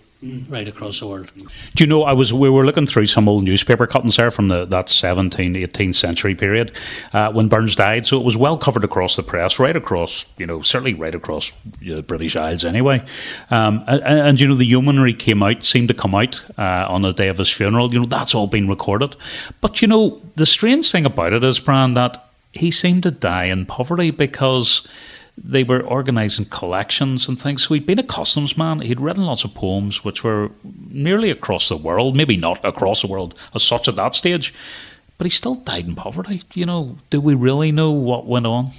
Right 0.49 0.67
across 0.67 0.99
the 0.99 1.07
world. 1.07 1.31
Do 1.35 1.83
you 1.83 1.87
know? 1.87 2.03
I 2.03 2.13
was 2.13 2.31
we 2.31 2.49
were 2.49 2.65
looking 2.65 2.85
through 2.85 3.07
some 3.07 3.27
old 3.27 3.43
newspaper 3.43 3.87
cuttings 3.87 4.17
there 4.17 4.29
from 4.29 4.49
the 4.49 4.65
that 4.65 4.87
17th, 4.87 5.67
18th 5.67 5.95
century 5.95 6.35
period 6.35 6.71
uh, 7.13 7.31
when 7.31 7.47
Burns 7.47 7.75
died. 7.75 8.05
So 8.05 8.19
it 8.19 8.23
was 8.23 8.37
well 8.37 8.57
covered 8.57 8.83
across 8.83 9.15
the 9.15 9.23
press, 9.23 9.57
right 9.57 9.75
across, 9.75 10.25
you 10.37 10.45
know, 10.45 10.61
certainly 10.61 10.93
right 10.93 11.15
across 11.15 11.51
the 11.79 11.99
uh, 11.99 12.01
British 12.01 12.35
Isles 12.35 12.63
anyway. 12.63 13.03
Um, 13.49 13.83
and, 13.87 14.03
and, 14.03 14.39
you 14.39 14.47
know, 14.47 14.55
the 14.55 14.65
yeomanry 14.65 15.13
came 15.13 15.41
out, 15.41 15.63
seemed 15.63 15.87
to 15.87 15.93
come 15.93 16.13
out 16.13 16.43
uh, 16.57 16.85
on 16.87 17.01
the 17.01 17.13
day 17.13 17.27
of 17.27 17.39
his 17.39 17.49
funeral. 17.49 17.91
You 17.93 18.01
know, 18.01 18.05
that's 18.05 18.35
all 18.35 18.47
been 18.47 18.67
recorded. 18.67 19.15
But 19.59 19.81
you 19.81 19.87
know, 19.87 20.21
the 20.35 20.45
strange 20.45 20.91
thing 20.91 21.05
about 21.05 21.33
it 21.33 21.43
is, 21.43 21.59
Brian, 21.59 21.95
that 21.95 22.29
he 22.53 22.69
seemed 22.69 23.03
to 23.03 23.11
die 23.11 23.45
in 23.45 23.65
poverty 23.65 24.11
because 24.11 24.85
they 25.43 25.63
were 25.63 25.81
organising 25.81 26.45
collections 26.45 27.27
and 27.27 27.39
things. 27.39 27.63
So 27.63 27.73
he'd 27.73 27.85
been 27.85 27.99
a 27.99 28.03
customs 28.03 28.57
man. 28.57 28.81
He'd 28.81 29.01
written 29.01 29.25
lots 29.25 29.43
of 29.43 29.53
poems 29.53 30.03
which 30.03 30.23
were 30.23 30.51
nearly 30.89 31.29
across 31.31 31.69
the 31.69 31.77
world, 31.77 32.15
maybe 32.15 32.37
not 32.37 32.63
across 32.63 33.01
the 33.01 33.07
world 33.07 33.33
as 33.55 33.63
such 33.63 33.87
at 33.87 33.95
that 33.95 34.15
stage, 34.15 34.53
but 35.17 35.25
he 35.25 35.31
still 35.31 35.55
died 35.55 35.87
in 35.87 35.95
poverty. 35.95 36.43
You 36.53 36.65
know, 36.65 36.97
do 37.09 37.19
we 37.19 37.33
really 37.33 37.71
know 37.71 37.91
what 37.91 38.27
went 38.27 38.45
on? 38.45 38.71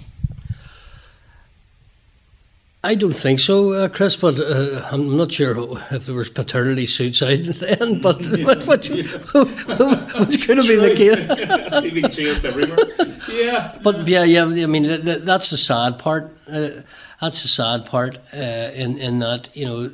I 2.85 2.97
don't 2.97 3.13
think 3.13 3.39
so, 3.39 3.75
uh, 3.75 3.89
Chris. 3.89 4.17
But 4.17 4.41
uh, 4.41 4.89
I'm 4.91 5.17
not 5.17 5.31
sure 5.31 5.79
if 5.93 6.07
there 6.07 6.15
was 6.17 6.29
paternity 6.29 6.87
suits 6.87 7.23
out 7.23 7.39
then. 7.61 8.01
But 8.01 8.21
what, 8.45 8.67
what, 8.67 8.89
which 8.89 10.47
could 10.47 10.57
have 10.57 10.67
been 10.67 10.83
the 10.83 10.95
case. 10.97 11.17
yeah. 13.33 13.79
But 13.83 14.09
yeah, 14.09 14.25
yeah. 14.25 14.43
I 14.43 14.67
mean, 14.67 14.83
that, 14.85 15.05
that, 15.05 15.25
that's 15.25 15.51
the 15.51 15.57
sad 15.57 15.99
part. 15.99 16.32
Uh, 16.53 16.83
that's 17.21 17.43
the 17.43 17.49
sad 17.49 17.87
part 17.87 18.19
uh, 18.35 18.71
in 18.75 18.99
in 18.99 19.19
that 19.21 19.49
you 19.55 19.65
know 19.65 19.91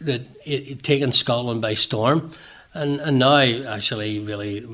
that 0.00 0.22
it, 0.46 0.70
it 0.70 0.82
taken 0.82 1.12
Scotland 1.12 1.60
by 1.60 1.74
storm, 1.74 2.32
and 2.72 3.00
and 3.00 3.18
now 3.18 3.42
actually 3.68 4.18
really 4.18 4.66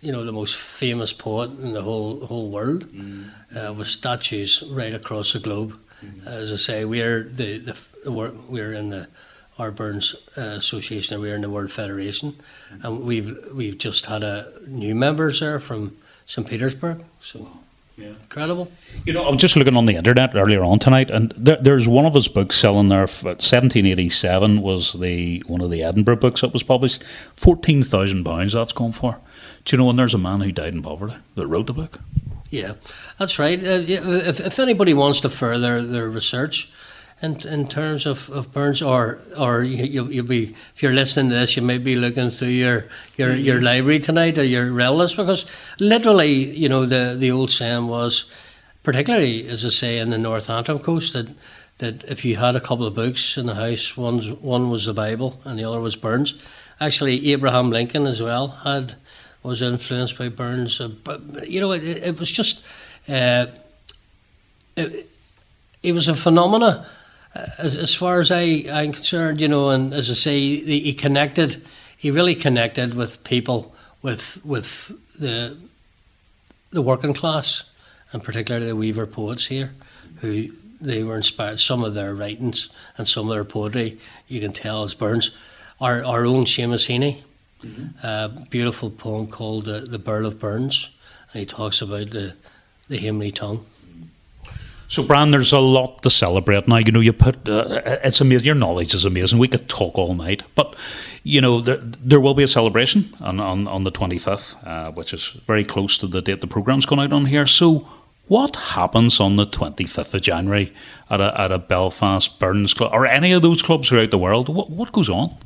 you 0.00 0.12
know 0.12 0.24
the 0.24 0.32
most 0.32 0.56
famous 0.56 1.12
poet 1.12 1.50
in 1.50 1.72
the 1.72 1.82
whole 1.82 2.26
whole 2.26 2.50
world, 2.50 2.92
mm. 2.92 3.30
uh, 3.54 3.72
with 3.72 3.86
statues 3.86 4.64
right 4.70 4.94
across 4.94 5.32
the 5.32 5.38
globe. 5.38 5.78
Mm-hmm. 6.04 6.28
As 6.28 6.52
I 6.52 6.56
say, 6.56 6.84
we're 6.84 7.22
the, 7.22 7.58
the 7.58 7.76
we're 8.10 8.72
in 8.72 8.90
the 8.90 9.08
our 9.58 9.70
Burns 9.70 10.14
uh, 10.36 10.40
Association, 10.40 11.14
and 11.14 11.22
we're 11.22 11.34
in 11.34 11.42
the 11.42 11.50
World 11.50 11.72
Federation, 11.72 12.32
mm-hmm. 12.72 12.86
and 12.86 13.00
we've 13.04 13.38
we've 13.54 13.78
just 13.78 14.06
had 14.06 14.22
a 14.22 14.52
new 14.66 14.94
members 14.94 15.40
there 15.40 15.60
from 15.60 15.96
St 16.26 16.46
Petersburg. 16.46 17.04
So. 17.20 17.50
Yeah. 17.96 18.08
Incredible. 18.08 18.70
You 19.06 19.14
know, 19.14 19.26
I'm 19.26 19.38
just 19.38 19.56
looking 19.56 19.74
on 19.74 19.86
the 19.86 19.96
internet 19.96 20.36
earlier 20.36 20.62
on 20.62 20.78
tonight, 20.78 21.10
and 21.10 21.32
there, 21.34 21.56
there's 21.58 21.88
one 21.88 22.04
of 22.04 22.12
his 22.12 22.28
books 22.28 22.56
selling 22.56 22.88
there. 22.88 23.06
For, 23.06 23.28
1787 23.28 24.60
was 24.60 24.92
the 24.92 25.42
one 25.46 25.62
of 25.62 25.70
the 25.70 25.82
Edinburgh 25.82 26.16
books 26.16 26.42
that 26.42 26.52
was 26.52 26.62
published. 26.62 27.02
Fourteen 27.34 27.82
thousand 27.82 28.24
pounds 28.24 28.52
that's 28.52 28.74
going 28.74 28.92
for. 28.92 29.18
Do 29.64 29.76
you 29.76 29.82
know? 29.82 29.88
And 29.88 29.98
there's 29.98 30.12
a 30.12 30.18
man 30.18 30.42
who 30.42 30.52
died 30.52 30.74
in 30.74 30.82
poverty 30.82 31.16
that 31.36 31.46
wrote 31.46 31.68
the 31.68 31.72
book. 31.72 32.00
Yeah, 32.50 32.74
that's 33.18 33.38
right. 33.38 33.58
Uh, 33.58 33.82
if, 33.86 34.40
if 34.40 34.58
anybody 34.58 34.92
wants 34.92 35.20
to 35.20 35.30
further 35.30 35.82
their 35.82 36.08
research, 36.08 36.70
in, 37.22 37.40
in 37.46 37.66
terms 37.66 38.04
of, 38.04 38.28
of 38.28 38.52
Burns, 38.52 38.82
or 38.82 39.20
or 39.36 39.62
you, 39.62 40.04
you'll 40.04 40.26
be 40.26 40.54
if 40.74 40.82
you're 40.82 40.92
listening 40.92 41.30
to 41.30 41.36
this, 41.36 41.56
you 41.56 41.62
may 41.62 41.78
be 41.78 41.96
looking 41.96 42.30
through 42.30 42.48
your 42.48 42.86
your, 43.16 43.30
mm-hmm. 43.30 43.44
your 43.44 43.62
library 43.62 44.00
tonight 44.00 44.36
or 44.38 44.44
your 44.44 44.70
relatives 44.72 45.14
because 45.14 45.46
literally, 45.80 46.32
you 46.32 46.68
know, 46.68 46.84
the 46.84 47.16
the 47.18 47.30
old 47.30 47.50
saying 47.50 47.86
was, 47.86 48.26
particularly 48.82 49.48
as 49.48 49.64
I 49.64 49.70
say 49.70 49.98
in 49.98 50.10
the 50.10 50.18
North 50.18 50.50
Antrim 50.50 50.78
coast, 50.78 51.14
that 51.14 51.34
that 51.78 52.04
if 52.04 52.24
you 52.24 52.36
had 52.36 52.54
a 52.54 52.60
couple 52.60 52.86
of 52.86 52.94
books 52.94 53.38
in 53.38 53.46
the 53.46 53.54
house, 53.54 53.96
one's 53.96 54.30
one 54.30 54.70
was 54.70 54.84
the 54.84 54.94
Bible 54.94 55.40
and 55.44 55.58
the 55.58 55.64
other 55.64 55.80
was 55.80 55.96
Burns. 55.96 56.34
Actually, 56.80 57.32
Abraham 57.32 57.70
Lincoln 57.70 58.06
as 58.06 58.20
well 58.20 58.48
had 58.64 58.96
was 59.42 59.62
influenced 59.62 60.18
by 60.18 60.28
Burns. 60.28 60.80
Uh, 60.80 60.88
but 60.88 61.48
you 61.48 61.60
know, 61.60 61.72
it, 61.72 61.82
it 61.82 62.18
was 62.18 62.30
just 62.30 62.62
uh, 63.08 63.46
it, 64.76 65.08
it 65.82 65.92
was 65.92 66.08
a 66.08 66.16
phenomena. 66.16 66.86
As, 67.58 67.76
as, 67.76 67.94
far 67.94 68.20
as 68.20 68.30
I 68.30 68.64
I'm 68.70 68.92
concerned, 68.92 69.40
you 69.40 69.48
know, 69.48 69.70
and 69.70 69.92
as 69.92 70.10
I 70.10 70.14
say, 70.14 70.38
he, 70.38 70.80
he 70.80 70.94
connected. 70.94 71.62
He 71.96 72.10
really 72.10 72.34
connected 72.34 72.94
with 72.94 73.22
people, 73.24 73.74
with 74.02 74.44
with 74.44 74.92
the 75.18 75.56
the 76.70 76.82
working 76.82 77.14
class, 77.14 77.64
and 78.12 78.22
particularly 78.22 78.66
the 78.66 78.76
Weaver 78.76 79.06
poets 79.06 79.46
here, 79.46 79.72
who 80.20 80.50
they 80.80 81.02
were 81.02 81.16
inspired. 81.16 81.60
Some 81.60 81.82
of 81.82 81.94
their 81.94 82.14
writings 82.14 82.68
and 82.98 83.08
some 83.08 83.28
of 83.28 83.34
their 83.34 83.44
poetry, 83.44 83.98
you 84.28 84.40
can 84.40 84.52
tell, 84.52 84.84
is 84.84 84.94
Burns. 84.94 85.30
Our 85.80 86.04
our 86.04 86.24
own 86.24 86.44
Seamus 86.44 86.86
Heaney, 86.88 87.22
mm-hmm. 87.62 88.06
a 88.06 88.46
beautiful 88.50 88.90
poem 88.90 89.26
called 89.26 89.68
uh, 89.68 89.80
"The 89.80 89.98
Birl 89.98 90.26
of 90.26 90.38
Burns," 90.38 90.90
and 91.32 91.40
he 91.40 91.46
talks 91.46 91.80
about 91.82 92.10
the 92.10 92.34
the 92.88 92.98
Hamely 92.98 93.32
tongue. 93.32 93.66
So, 94.88 95.02
Brian, 95.02 95.30
there's 95.30 95.52
a 95.52 95.58
lot 95.58 96.02
to 96.02 96.10
celebrate 96.10 96.68
now. 96.68 96.76
You 96.76 96.92
know, 96.92 97.00
you 97.00 97.12
put 97.12 97.48
uh, 97.48 97.82
it's 98.04 98.20
amazing. 98.20 98.46
Your 98.46 98.54
knowledge 98.54 98.94
is 98.94 99.04
amazing. 99.04 99.38
We 99.38 99.48
could 99.48 99.68
talk 99.68 99.98
all 99.98 100.14
night, 100.14 100.44
but 100.54 100.76
you 101.24 101.40
know, 101.40 101.60
there 101.60 101.78
there 101.82 102.20
will 102.20 102.34
be 102.34 102.44
a 102.44 102.48
celebration 102.48 103.14
on 103.20 103.40
on, 103.40 103.66
on 103.66 103.84
the 103.84 103.90
25th, 103.90 104.54
uh, 104.64 104.92
which 104.92 105.12
is 105.12 105.36
very 105.46 105.64
close 105.64 105.98
to 105.98 106.06
the 106.06 106.22
date 106.22 106.40
the 106.40 106.46
program's 106.46 106.86
going 106.86 107.00
out 107.00 107.12
on 107.12 107.26
here. 107.26 107.46
So, 107.46 107.88
what 108.28 108.54
happens 108.56 109.18
on 109.18 109.36
the 109.36 109.46
25th 109.46 110.14
of 110.14 110.22
January 110.22 110.72
at 111.10 111.20
a 111.20 111.40
at 111.40 111.50
a 111.50 111.58
Belfast 111.58 112.38
Burns 112.38 112.72
club 112.72 112.92
or 112.92 113.06
any 113.06 113.32
of 113.32 113.42
those 113.42 113.62
clubs 113.62 113.88
throughout 113.88 114.10
the 114.10 114.18
world? 114.18 114.48
What 114.48 114.70
what 114.70 114.92
goes 114.92 115.10
on? 115.10 115.36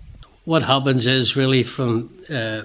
What 0.45 0.65
happens 0.65 1.07
is 1.07 1.35
really 1.35 1.63
from 1.63 2.11
uh, 2.29 2.63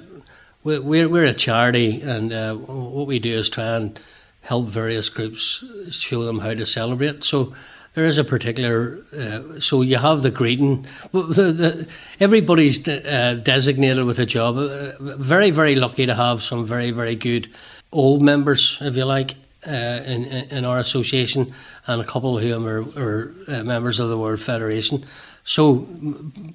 we're 0.66 1.08
we're 1.08 1.26
a 1.26 1.34
charity, 1.34 2.02
and 2.02 2.34
uh, 2.34 2.56
what 2.56 3.08
we 3.08 3.20
do 3.20 3.34
is 3.34 3.50
try 3.50 3.76
and 3.76 4.00
help 4.45 4.67
various 4.67 5.10
groups 5.10 5.63
show 5.91 6.23
them 6.23 6.39
how 6.39 6.53
to 6.53 6.65
celebrate. 6.65 7.23
So 7.23 7.53
there 7.95 8.05
is 8.05 8.17
a 8.17 8.23
particular. 8.23 8.99
Uh, 9.17 9.60
so 9.60 9.81
you 9.81 9.97
have 9.97 10.21
the 10.21 10.31
greeting. 10.31 10.86
The, 11.12 11.51
the, 11.62 11.88
everybody's 12.19 12.77
de- 12.77 13.03
uh, 13.12 13.36
designated 13.36 14.05
with 14.05 14.19
a 14.19 14.25
job. 14.25 14.58
Uh, 14.58 14.91
very 15.17 15.51
very 15.51 15.75
lucky 15.75 16.05
to 16.05 16.15
have 16.15 16.43
some 16.43 16.65
very 16.67 16.91
very 16.91 17.15
good 17.15 17.49
old 17.91 18.21
members, 18.21 18.77
if 18.81 18.95
you 18.95 19.05
like, 19.05 19.36
uh, 19.65 20.03
in, 20.05 20.25
in 20.25 20.65
our 20.65 20.77
association, 20.79 21.53
and 21.88 22.01
a 22.01 22.05
couple 22.05 22.38
of 22.38 22.43
whom 22.43 22.67
are, 22.67 22.84
are 22.97 23.34
uh, 23.47 23.63
members 23.63 23.99
of 23.99 24.10
the 24.10 24.17
World 24.17 24.41
Federation. 24.41 25.05
So 25.45 25.88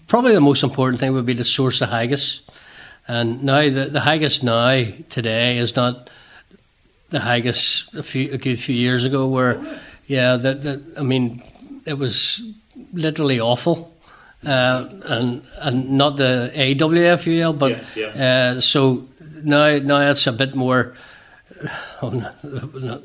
probably 0.07 0.35
the 0.35 0.41
most 0.41 0.63
important 0.63 1.01
thing 1.01 1.13
would 1.13 1.27
be 1.27 1.35
to 1.37 1.45
source 1.45 1.79
the 1.79 1.87
haggis. 1.87 2.43
And 3.09 3.43
now 3.43 3.63
the, 3.63 3.87
the 3.87 4.01
haggis 4.01 4.43
now 4.43 4.85
today 5.09 5.59
is 5.59 5.75
not 5.75 6.11
the 7.11 7.21
haggis 7.21 7.91
a 7.95 8.03
few 8.03 8.33
a 8.33 8.39
good 8.39 8.59
few 8.59 8.75
years 8.75 9.05
ago 9.05 9.29
where 9.29 9.61
yeah 10.07 10.37
that 10.37 10.63
that 10.63 10.81
I 10.97 11.03
mean 11.03 11.43
it 11.85 11.99
was 11.99 12.43
literally 12.93 13.41
awful 13.41 13.95
uh, 14.47 14.89
and 15.05 15.43
and 15.59 15.91
not 15.91 16.17
the 16.17 16.51
AWFUL 16.55 17.59
but 17.59 17.71
yeah, 17.95 18.13
yeah. 18.15 18.53
Uh, 18.57 18.61
so 18.61 19.09
now 19.43 19.79
now 19.79 20.11
it's 20.11 20.27
a 20.27 20.33
bit 20.33 20.55
more 20.55 20.95
oh, 22.03 22.33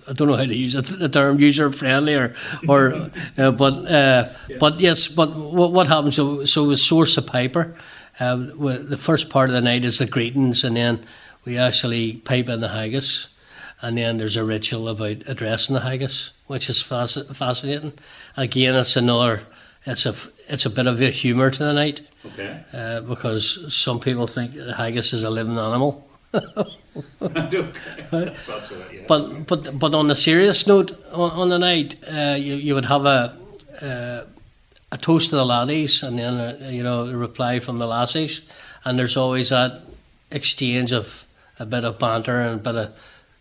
I 0.08 0.14
don't 0.14 0.28
know 0.28 0.36
how 0.36 0.46
to 0.46 0.56
use 0.56 0.74
the 0.74 1.10
term 1.10 1.40
user 1.40 1.72
friendly 1.72 2.16
or 2.16 2.36
or 2.68 3.10
uh, 3.38 3.52
but 3.52 3.74
uh, 3.86 4.30
yeah. 4.48 4.58
but 4.60 4.80
yes 4.80 5.08
but 5.08 5.36
what, 5.36 5.72
what 5.74 5.88
happens 5.88 6.16
so 6.16 6.46
so 6.46 6.68
we 6.68 6.76
source 6.76 7.18
a 7.18 7.22
paper, 7.22 7.76
uh, 8.20 8.36
the 8.36 9.00
first 9.02 9.30
part 9.30 9.50
of 9.50 9.54
the 9.54 9.62
night 9.62 9.84
is 9.84 9.98
the 10.00 10.06
greetings 10.06 10.64
and 10.64 10.78
then 10.78 11.06
we 11.44 11.58
actually 11.58 12.18
pipe 12.18 12.50
in 12.50 12.62
the 12.62 12.70
haggis 12.70 13.30
and 13.86 14.00
then 14.00 14.18
there's 14.18 14.36
a 14.36 14.44
ritual 14.44 14.90
about 14.90 15.18
addressing 15.28 15.76
the 15.76 15.82
haggis, 15.82 16.32
which 16.48 16.72
is 16.72 16.82
fasc- 16.82 17.36
fascinating. 17.36 17.94
Again, 18.36 18.74
it's 18.74 18.96
another, 18.96 19.44
it's 19.86 20.08
a, 20.08 20.16
it's 20.50 20.66
a 20.66 20.72
bit 20.72 20.88
of 20.88 21.00
a 21.00 21.12
humour 21.12 21.52
to 21.52 21.60
the 21.60 21.72
night. 21.72 22.02
Okay. 22.26 22.64
Uh, 22.74 23.02
because 23.02 23.72
some 23.72 24.00
people 24.00 24.26
think 24.26 24.56
the 24.56 24.74
haggis 24.74 25.14
is 25.14 25.22
a 25.22 25.30
living 25.30 25.60
animal. 25.60 26.10
okay. 27.22 27.72
But 29.08 29.46
but 29.46 29.78
but 29.78 29.94
on 29.94 30.10
a 30.10 30.16
serious 30.16 30.66
note, 30.66 30.92
on, 31.12 31.32
on 31.32 31.50
the 31.50 31.60
night, 31.60 31.96
uh, 32.12 32.36
you 32.40 32.56
you 32.56 32.74
would 32.74 32.86
have 32.86 33.06
a 33.06 33.38
uh, 33.82 34.26
a 34.92 34.98
toast 34.98 35.30
to 35.30 35.36
the 35.36 35.46
laddies, 35.46 36.02
and 36.02 36.18
then 36.18 36.34
a, 36.34 36.72
you 36.72 36.82
know 36.82 37.06
a 37.06 37.16
reply 37.16 37.60
from 37.60 37.78
the 37.78 37.86
lassies, 37.86 38.42
and 38.84 38.98
there's 38.98 39.16
always 39.16 39.50
that 39.50 39.84
exchange 40.32 40.92
of 40.92 41.26
a 41.60 41.66
bit 41.66 41.86
of 41.86 42.00
banter 42.00 42.42
and 42.42 42.60
a 42.60 42.64
bit 42.64 42.76
of 42.76 42.92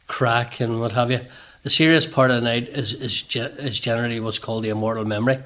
crack 0.06 0.60
and 0.60 0.80
what 0.80 0.92
have 0.92 1.10
you. 1.10 1.20
The 1.62 1.70
serious 1.70 2.06
part 2.06 2.30
of 2.30 2.36
the 2.36 2.42
night 2.42 2.68
is, 2.68 2.92
is, 2.92 3.24
is 3.34 3.80
generally 3.80 4.20
what's 4.20 4.38
called 4.38 4.64
the 4.64 4.68
immortal 4.68 5.04
memory. 5.04 5.38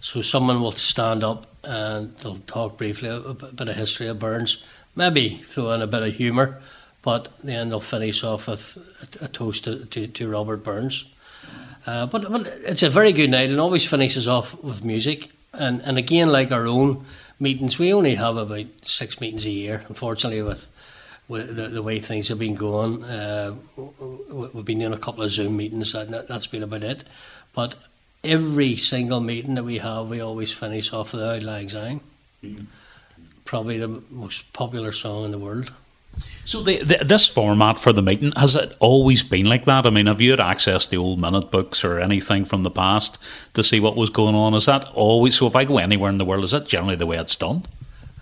So 0.00 0.22
someone 0.22 0.60
will 0.60 0.72
stand 0.72 1.22
up 1.22 1.46
and 1.62 2.16
they'll 2.18 2.38
talk 2.46 2.78
briefly 2.78 3.08
a, 3.08 3.34
bit 3.34 3.68
of 3.68 3.76
history 3.76 4.08
of 4.08 4.18
Burns, 4.18 4.62
maybe 4.96 5.38
throw 5.44 5.72
in 5.72 5.82
a 5.82 5.86
bit 5.86 6.02
of 6.02 6.14
humour, 6.14 6.60
but 7.02 7.28
then 7.44 7.68
they'll 7.68 7.80
finish 7.80 8.24
off 8.24 8.48
with 8.48 8.78
a, 9.20 9.28
toast 9.28 9.64
to, 9.64 9.84
to, 9.86 10.06
to, 10.06 10.28
Robert 10.28 10.64
Burns. 10.64 11.04
Uh, 11.86 12.06
but, 12.06 12.30
but 12.30 12.46
it's 12.46 12.82
a 12.82 12.90
very 12.90 13.12
good 13.12 13.30
night 13.30 13.50
and 13.50 13.60
always 13.60 13.84
finishes 13.84 14.26
off 14.26 14.60
with 14.62 14.84
music. 14.84 15.30
And, 15.52 15.82
and 15.82 15.98
again, 15.98 16.28
like 16.30 16.50
our 16.50 16.66
own 16.66 17.04
meetings. 17.40 17.78
We 17.78 17.92
only 17.92 18.14
have 18.14 18.36
about 18.36 18.66
six 18.82 19.20
meetings 19.20 19.46
a 19.46 19.50
year, 19.50 19.84
unfortunately, 19.88 20.42
with 20.42 20.66
the, 21.38 21.68
the 21.68 21.82
way 21.82 22.00
things 22.00 22.28
have 22.28 22.38
been 22.38 22.54
going. 22.54 23.04
Uh, 23.04 23.56
we've 24.52 24.64
been 24.64 24.82
in 24.82 24.92
a 24.92 24.98
couple 24.98 25.22
of 25.22 25.30
Zoom 25.30 25.56
meetings, 25.56 25.94
and 25.94 26.12
that, 26.12 26.28
that's 26.28 26.46
been 26.46 26.62
about 26.62 26.82
it. 26.82 27.04
But 27.54 27.76
every 28.22 28.76
single 28.76 29.20
meeting 29.20 29.54
that 29.54 29.64
we 29.64 29.78
have, 29.78 30.08
we 30.08 30.20
always 30.20 30.52
finish 30.52 30.92
off 30.92 31.12
with 31.12 31.22
Auld 31.22 31.42
Lang 31.42 31.68
Syne. 31.68 32.00
Mm-hmm. 32.42 32.64
Probably 33.44 33.78
the 33.78 34.02
most 34.10 34.52
popular 34.52 34.92
song 34.92 35.24
in 35.24 35.30
the 35.30 35.38
world. 35.38 35.72
So 36.44 36.62
the, 36.62 36.82
the, 36.82 37.04
this 37.04 37.28
format 37.28 37.78
for 37.78 37.92
the 37.92 38.02
meeting 38.02 38.32
has 38.36 38.56
it 38.56 38.76
always 38.80 39.22
been 39.22 39.46
like 39.46 39.64
that? 39.64 39.86
I 39.86 39.90
mean, 39.90 40.06
have 40.06 40.20
you 40.20 40.32
had 40.32 40.40
access 40.40 40.86
to 40.86 40.96
old 40.96 41.20
minute 41.20 41.50
books 41.50 41.84
or 41.84 42.00
anything 42.00 42.44
from 42.44 42.62
the 42.62 42.70
past 42.70 43.18
to 43.54 43.62
see 43.62 43.80
what 43.80 43.96
was 43.96 44.10
going 44.10 44.34
on? 44.34 44.54
Is 44.54 44.66
that 44.66 44.88
always 44.94 45.36
so? 45.36 45.46
If 45.46 45.56
I 45.56 45.64
go 45.64 45.78
anywhere 45.78 46.10
in 46.10 46.18
the 46.18 46.24
world, 46.24 46.44
is 46.44 46.50
that 46.50 46.66
generally 46.66 46.96
the 46.96 47.06
way 47.06 47.16
it's 47.16 47.36
done? 47.36 47.66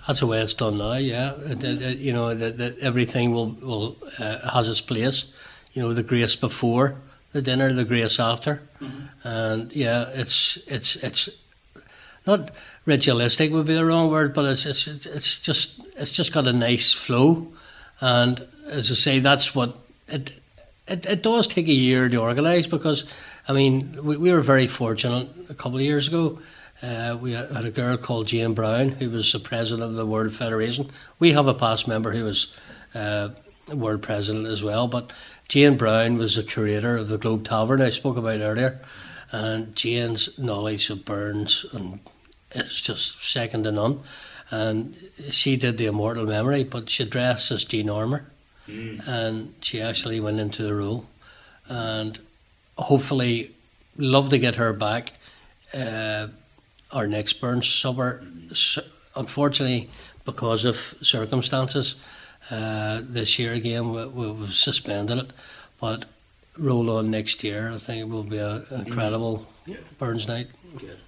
That's 0.09 0.21
the 0.21 0.27
way 0.27 0.41
it's 0.41 0.55
done 0.55 0.79
now. 0.79 0.95
Yeah, 0.95 1.35
it, 1.37 1.63
it, 1.63 1.83
it, 1.83 1.99
you 1.99 2.13
know 2.13 2.35
that 2.35 2.79
everything 2.81 3.31
will 3.31 3.53
will 3.63 3.97
uh, 4.19 4.51
has 4.51 4.69
its 4.69 4.81
place. 4.81 5.27
You 5.75 5.83
know 5.83 5.95
the 5.95 6.03
grace 6.03 6.35
before 6.35 6.97
the 7.33 7.43
dinner, 7.43 7.73
the 7.73 7.85
grace 7.85 8.19
after, 8.19 8.63
mm-hmm. 8.81 9.29
and 9.29 9.73
yeah, 9.73 10.09
it's 10.15 10.59
it's 10.67 10.97
it's 10.97 11.29
not 12.27 12.51
ritualistic 12.87 13.53
would 13.53 13.67
be 13.67 13.75
the 13.75 13.85
wrong 13.85 14.11
word, 14.11 14.35
but 14.35 14.45
it's 14.47 14.67
it's 14.67 14.89
it's 14.89 15.39
just 15.39 15.79
it's 15.97 16.11
just 16.11 16.33
got 16.33 16.49
a 16.49 16.53
nice 16.53 16.93
flow 16.93 17.53
and 18.01 18.47
as 18.69 18.91
I 18.91 18.95
say, 18.95 19.19
that's 19.19 19.55
what 19.55 19.77
it, 20.07 20.41
it, 20.87 21.07
it 21.07 21.23
does 21.23 21.47
take 21.47 21.69
a 21.69 21.73
year 21.73 22.09
to 22.09 22.17
organise 22.19 22.67
because, 22.67 23.05
I 23.47 23.53
mean, 23.53 23.99
we, 24.03 24.17
we 24.17 24.33
were 24.33 24.41
very 24.41 24.67
fortunate 24.67 25.29
a 25.49 25.55
couple 25.55 25.77
of 25.77 25.83
years 25.83 26.09
ago. 26.09 26.39
Uh, 26.83 27.19
we 27.21 27.33
had 27.33 27.65
a 27.65 27.71
girl 27.71 27.97
called 27.97 28.29
Jane 28.29 28.55
Brown 28.55 28.91
who 28.91 29.11
was 29.11 29.33
the 29.33 29.41
president 29.41 29.83
of 29.83 29.97
the 29.97 30.07
World 30.07 30.35
Federation. 30.35 30.91
We 31.19 31.33
have 31.33 31.47
a 31.47 31.55
past 31.55 31.89
member 31.89 32.13
who 32.13 32.25
was 32.25 32.55
uh, 32.95 33.31
world 33.73 34.03
president 34.03 34.47
as 34.47 34.63
well, 34.63 34.87
but 34.87 35.13
Jane 35.49 35.77
Brown 35.77 36.19
was 36.19 36.37
the 36.37 36.43
curator 36.43 36.97
of 36.97 37.09
the 37.09 37.19
Globe 37.19 37.45
Tavern 37.45 37.83
I 37.83 37.91
spoke 37.91 38.17
about 38.17 38.41
earlier, 38.41 38.81
and 39.33 39.75
Jane's 39.75 40.39
knowledge 40.39 40.89
of 40.91 41.05
Burns 41.05 41.67
and 41.73 42.01
is 42.53 42.81
just 42.81 43.29
second 43.29 43.65
to 43.65 43.73
none 43.73 44.03
and 44.51 44.97
she 45.31 45.57
did 45.57 45.79
the 45.79 45.87
immortal 45.87 46.27
memory, 46.27 46.65
but 46.65 46.89
she 46.89 47.05
dressed 47.05 47.51
as 47.51 47.65
Jean 47.65 47.91
Armour, 47.91 48.25
mm. 48.67 49.07
and 49.07 49.55
she 49.61 49.81
actually 49.81 50.21
went 50.21 50.41
into 50.41 50.63
the 50.63 50.75
role, 50.75 51.07
and 51.69 52.19
hopefully, 52.77 53.55
love 53.97 54.31
to 54.31 54.39
get 54.39 54.55
her 54.55 54.73
back. 54.73 55.13
Uh, 55.75 56.29
our 56.93 57.07
next 57.07 57.35
Burns 57.35 57.69
summer, 57.69 58.23
unfortunately, 59.15 59.91
because 60.25 60.65
of 60.65 60.77
circumstances, 61.01 61.97
uh, 62.51 63.03
this 63.03 63.39
year 63.39 63.53
again 63.53 63.93
we, 63.93 64.07
we've 64.07 64.55
suspended 64.55 65.19
it, 65.19 65.33
but 65.81 66.07
roll 66.57 66.91
on 66.91 67.11
next 67.11 67.45
year. 67.45 67.71
I 67.75 67.79
think 67.79 68.01
it 68.01 68.09
will 68.09 68.23
be 68.25 68.39
an 68.39 68.65
incredible. 68.71 69.47
Burns 69.99 70.27
night. 70.27 70.49
Good. 70.77 70.99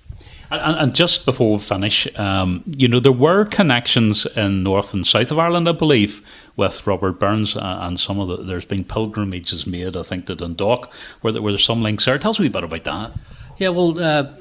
And, 0.51 0.77
and, 0.77 0.95
just 0.95 1.25
before 1.25 1.55
we 1.55 1.61
finish, 1.61 2.09
um, 2.19 2.65
you 2.67 2.89
know, 2.89 3.01
there 3.01 3.13
were 3.13 3.45
connections 3.45 4.27
in 4.37 4.63
North 4.63 4.93
and 4.93 5.07
South 5.07 5.31
of 5.31 5.39
Ireland, 5.39 5.69
I 5.69 5.73
believe, 5.73 6.23
with 6.57 6.87
Robert 6.87 7.21
Burns, 7.21 7.57
uh, 7.57 7.79
and 7.83 7.99
some 7.99 8.19
of 8.19 8.29
the, 8.29 8.37
there's 8.43 8.65
been 8.65 8.85
pilgrimages 8.85 9.67
made, 9.67 9.97
I 9.97 10.03
think, 10.03 10.27
to 10.27 10.35
Dundalk, 10.35 10.93
where 11.21 11.33
there 11.33 11.41
were 11.41 11.57
some 11.57 11.83
links 11.83 12.05
there. 12.05 12.19
Tell 12.19 12.33
us 12.33 12.39
a 12.39 12.43
wee 12.43 12.49
bit 12.49 12.65
about 12.65 12.85
that. 12.85 13.13
Yeah, 13.59 13.69
well, 13.69 13.99
uh, 14.01 14.33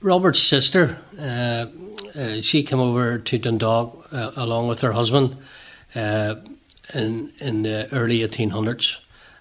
Robert's 0.00 0.42
sister, 0.42 0.98
uh, 1.18 1.66
uh 2.14 2.40
she 2.40 2.62
came 2.62 2.80
over 2.80 3.18
to 3.18 3.38
Dundalk 3.38 4.08
uh, 4.12 4.32
along 4.36 4.68
with 4.68 4.80
her 4.80 4.92
husband 4.92 5.36
uh, 5.94 6.36
in 6.94 7.32
in 7.40 7.62
the 7.62 7.88
early 7.92 8.20
1800s, 8.20 8.98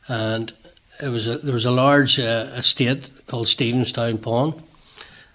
and 0.07 0.53
it 1.01 1.09
was 1.09 1.27
a, 1.27 1.37
there 1.37 1.53
was 1.53 1.65
a 1.65 1.71
large 1.71 2.17
estate 2.17 3.09
called 3.27 3.47
Stephenstown 3.47 4.17
Pond. 4.17 4.63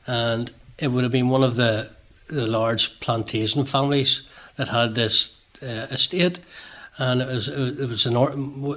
And 0.07 0.51
it 0.79 0.89
would 0.89 1.05
have 1.05 1.13
been 1.13 1.29
one 1.29 1.45
of 1.45 1.55
the, 1.57 1.91
the 2.27 2.47
large 2.47 2.99
plantation 3.01 3.65
families 3.65 4.23
that 4.57 4.69
had 4.69 4.95
this 4.95 5.37
uh, 5.63 5.87
estate, 5.91 6.41
and 6.99 7.23
it 7.23 7.29
was 7.29 7.49
it 7.49 7.89
was 7.89 8.07
an 8.07 8.17
or, 8.17 8.31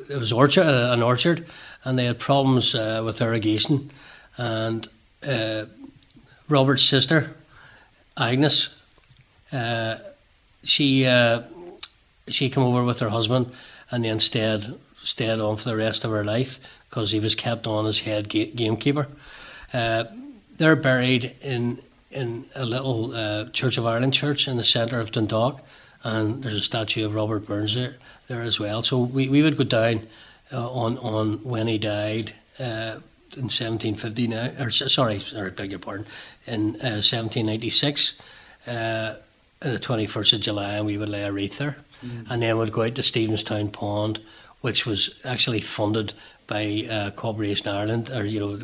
it 0.07 0.19
was 0.19 0.31
orchard 0.31 0.67
an 0.67 1.01
orchard, 1.01 1.45
and 1.83 1.97
they 1.97 2.05
had 2.05 2.19
problems 2.19 2.75
uh, 2.75 3.01
with 3.03 3.21
irrigation, 3.21 3.91
and 4.37 4.87
uh, 5.23 5.65
Robert's 6.47 6.83
sister, 6.83 7.35
Agnes, 8.17 8.75
uh, 9.51 9.97
she 10.63 11.05
uh, 11.05 11.43
she 12.27 12.49
came 12.49 12.63
over 12.63 12.83
with 12.83 12.99
her 12.99 13.09
husband, 13.09 13.51
and 13.91 14.03
then 14.03 14.19
stayed 14.19 14.75
stayed 15.03 15.39
on 15.39 15.57
for 15.57 15.63
the 15.65 15.75
rest 15.75 16.03
of 16.03 16.11
her 16.11 16.23
life 16.23 16.59
because 16.89 17.11
he 17.11 17.19
was 17.19 17.35
kept 17.35 17.67
on 17.67 17.85
as 17.85 17.99
head 17.99 18.29
gamekeeper. 18.29 19.07
Uh, 19.73 20.05
they're 20.57 20.75
buried 20.75 21.35
in 21.41 21.79
in 22.11 22.45
a 22.55 22.65
little 22.65 23.13
uh, 23.13 23.49
Church 23.49 23.77
of 23.77 23.85
Ireland 23.85 24.13
church 24.13 24.47
in 24.47 24.57
the 24.57 24.63
centre 24.63 24.99
of 24.99 25.11
Dundalk, 25.11 25.61
and 26.03 26.43
there's 26.43 26.55
a 26.55 26.61
statue 26.61 27.05
of 27.05 27.13
Robert 27.13 27.45
Burns 27.45 27.75
there, 27.75 27.95
there 28.27 28.41
as 28.41 28.59
well. 28.59 28.83
So 28.83 28.99
we, 28.99 29.27
we 29.27 29.41
would 29.41 29.57
go 29.57 29.65
down 29.65 30.07
uh, 30.51 30.69
on 30.69 30.97
on 30.99 31.43
when 31.43 31.67
he 31.67 31.77
died 31.77 32.33
uh, 32.59 32.99
in 33.35 33.49
1759, 33.51 34.55
or 34.59 34.71
sorry, 34.71 35.19
sorry, 35.19 35.51
beg 35.51 35.71
your 35.71 35.79
pardon, 35.79 36.07
in 36.45 36.73
1796, 36.73 38.19
uh, 38.67 38.71
uh 38.71 39.15
the 39.59 39.79
21st 39.79 40.33
of 40.33 40.41
July, 40.41 40.73
and 40.73 40.85
we 40.85 40.97
would 40.97 41.09
lay 41.09 41.23
a 41.23 41.31
wreath 41.31 41.57
there, 41.57 41.77
mm. 42.03 42.25
and 42.29 42.41
then 42.41 42.57
we'd 42.57 42.71
go 42.71 42.83
out 42.83 42.95
to 42.95 43.03
Stephenstown 43.03 43.69
Pond, 43.69 44.19
which 44.61 44.85
was 44.85 45.19
actually 45.23 45.61
funded 45.61 46.13
by 46.47 46.87
uh, 46.89 47.11
Cooperation 47.11 47.67
Ireland 47.67 48.09
or 48.09 48.25
you 48.25 48.39
know 48.39 48.59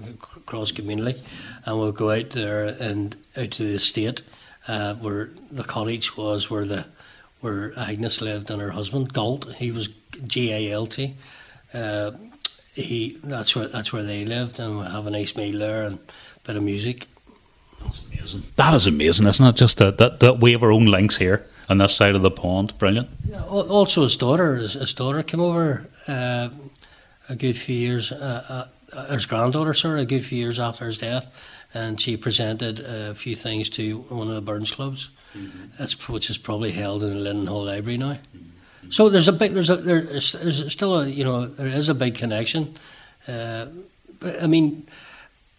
cross 0.45 0.71
community, 0.71 1.21
and 1.65 1.79
we'll 1.79 1.91
go 1.91 2.11
out 2.11 2.31
there 2.31 2.65
and 2.65 3.15
out 3.35 3.51
to 3.51 3.63
the 3.63 3.75
estate 3.75 4.21
uh, 4.67 4.95
where 4.95 5.29
the 5.51 5.63
cottage 5.63 6.17
was, 6.17 6.49
where 6.49 6.65
the 6.65 6.85
where 7.39 7.73
Agnes 7.77 8.21
lived 8.21 8.51
and 8.51 8.61
her 8.61 8.71
husband 8.71 9.13
Galt. 9.13 9.53
He 9.53 9.71
was 9.71 9.89
G 10.25 10.51
A 10.51 10.71
L 10.71 10.87
T. 10.87 11.15
Uh, 11.73 12.11
he 12.73 13.17
that's 13.23 13.55
where 13.55 13.67
that's 13.67 13.91
where 13.91 14.03
they 14.03 14.25
lived, 14.25 14.59
and 14.59 14.79
we 14.79 14.85
have 14.85 15.07
a 15.07 15.11
nice 15.11 15.35
meal 15.35 15.59
there 15.59 15.83
and 15.83 15.97
a 15.97 16.47
bit 16.47 16.55
of 16.55 16.63
music. 16.63 17.07
That's 17.83 18.01
amazing. 18.11 18.43
That 18.55 18.73
is 18.73 18.87
amazing, 18.87 19.27
isn't 19.27 19.45
it? 19.45 19.55
Just 19.55 19.77
that 19.77 19.97
that, 19.97 20.19
that 20.19 20.39
we 20.39 20.51
have 20.53 20.63
our 20.63 20.71
own 20.71 20.85
links 20.85 21.17
here 21.17 21.45
on 21.69 21.77
this 21.77 21.95
side 21.95 22.15
of 22.15 22.21
the 22.21 22.31
pond. 22.31 22.77
Brilliant. 22.77 23.09
Yeah, 23.27 23.43
also, 23.43 24.03
his 24.03 24.17
daughter, 24.17 24.55
his, 24.55 24.73
his 24.73 24.93
daughter 24.93 25.23
came 25.23 25.41
over. 25.41 25.87
Uh, 26.07 26.49
a 27.29 27.35
good 27.35 27.57
few 27.57 27.75
years, 27.75 28.11
uh, 28.11 28.67
uh, 28.91 29.13
his 29.13 29.25
granddaughter, 29.25 29.73
sorry, 29.73 30.01
a 30.01 30.05
good 30.05 30.25
few 30.25 30.37
years 30.37 30.59
after 30.59 30.85
his 30.85 30.97
death, 30.97 31.27
and 31.73 32.01
she 32.01 32.17
presented 32.17 32.79
a 32.79 33.15
few 33.15 33.35
things 33.35 33.69
to 33.69 33.99
one 34.09 34.27
of 34.27 34.35
the 34.35 34.41
Burns 34.41 34.71
clubs, 34.71 35.09
mm-hmm. 35.33 35.67
that's 35.79 36.09
which 36.09 36.29
is 36.29 36.37
probably 36.37 36.71
held 36.71 37.03
in 37.03 37.11
the 37.11 37.19
Linen 37.19 37.47
Hall 37.47 37.63
Library 37.63 37.97
now. 37.97 38.13
Mm-hmm. 38.35 38.91
So 38.91 39.07
there's 39.07 39.29
a 39.29 39.33
big, 39.33 39.53
there's 39.53 39.69
a 39.69 39.77
there's, 39.77 40.33
there's 40.33 40.73
still 40.73 40.99
a 40.99 41.07
you 41.07 41.23
know 41.23 41.45
there 41.45 41.67
is 41.67 41.87
a 41.87 41.93
big 41.93 42.15
connection. 42.15 42.77
Uh, 43.27 43.67
but, 44.19 44.43
I 44.43 44.47
mean, 44.47 44.87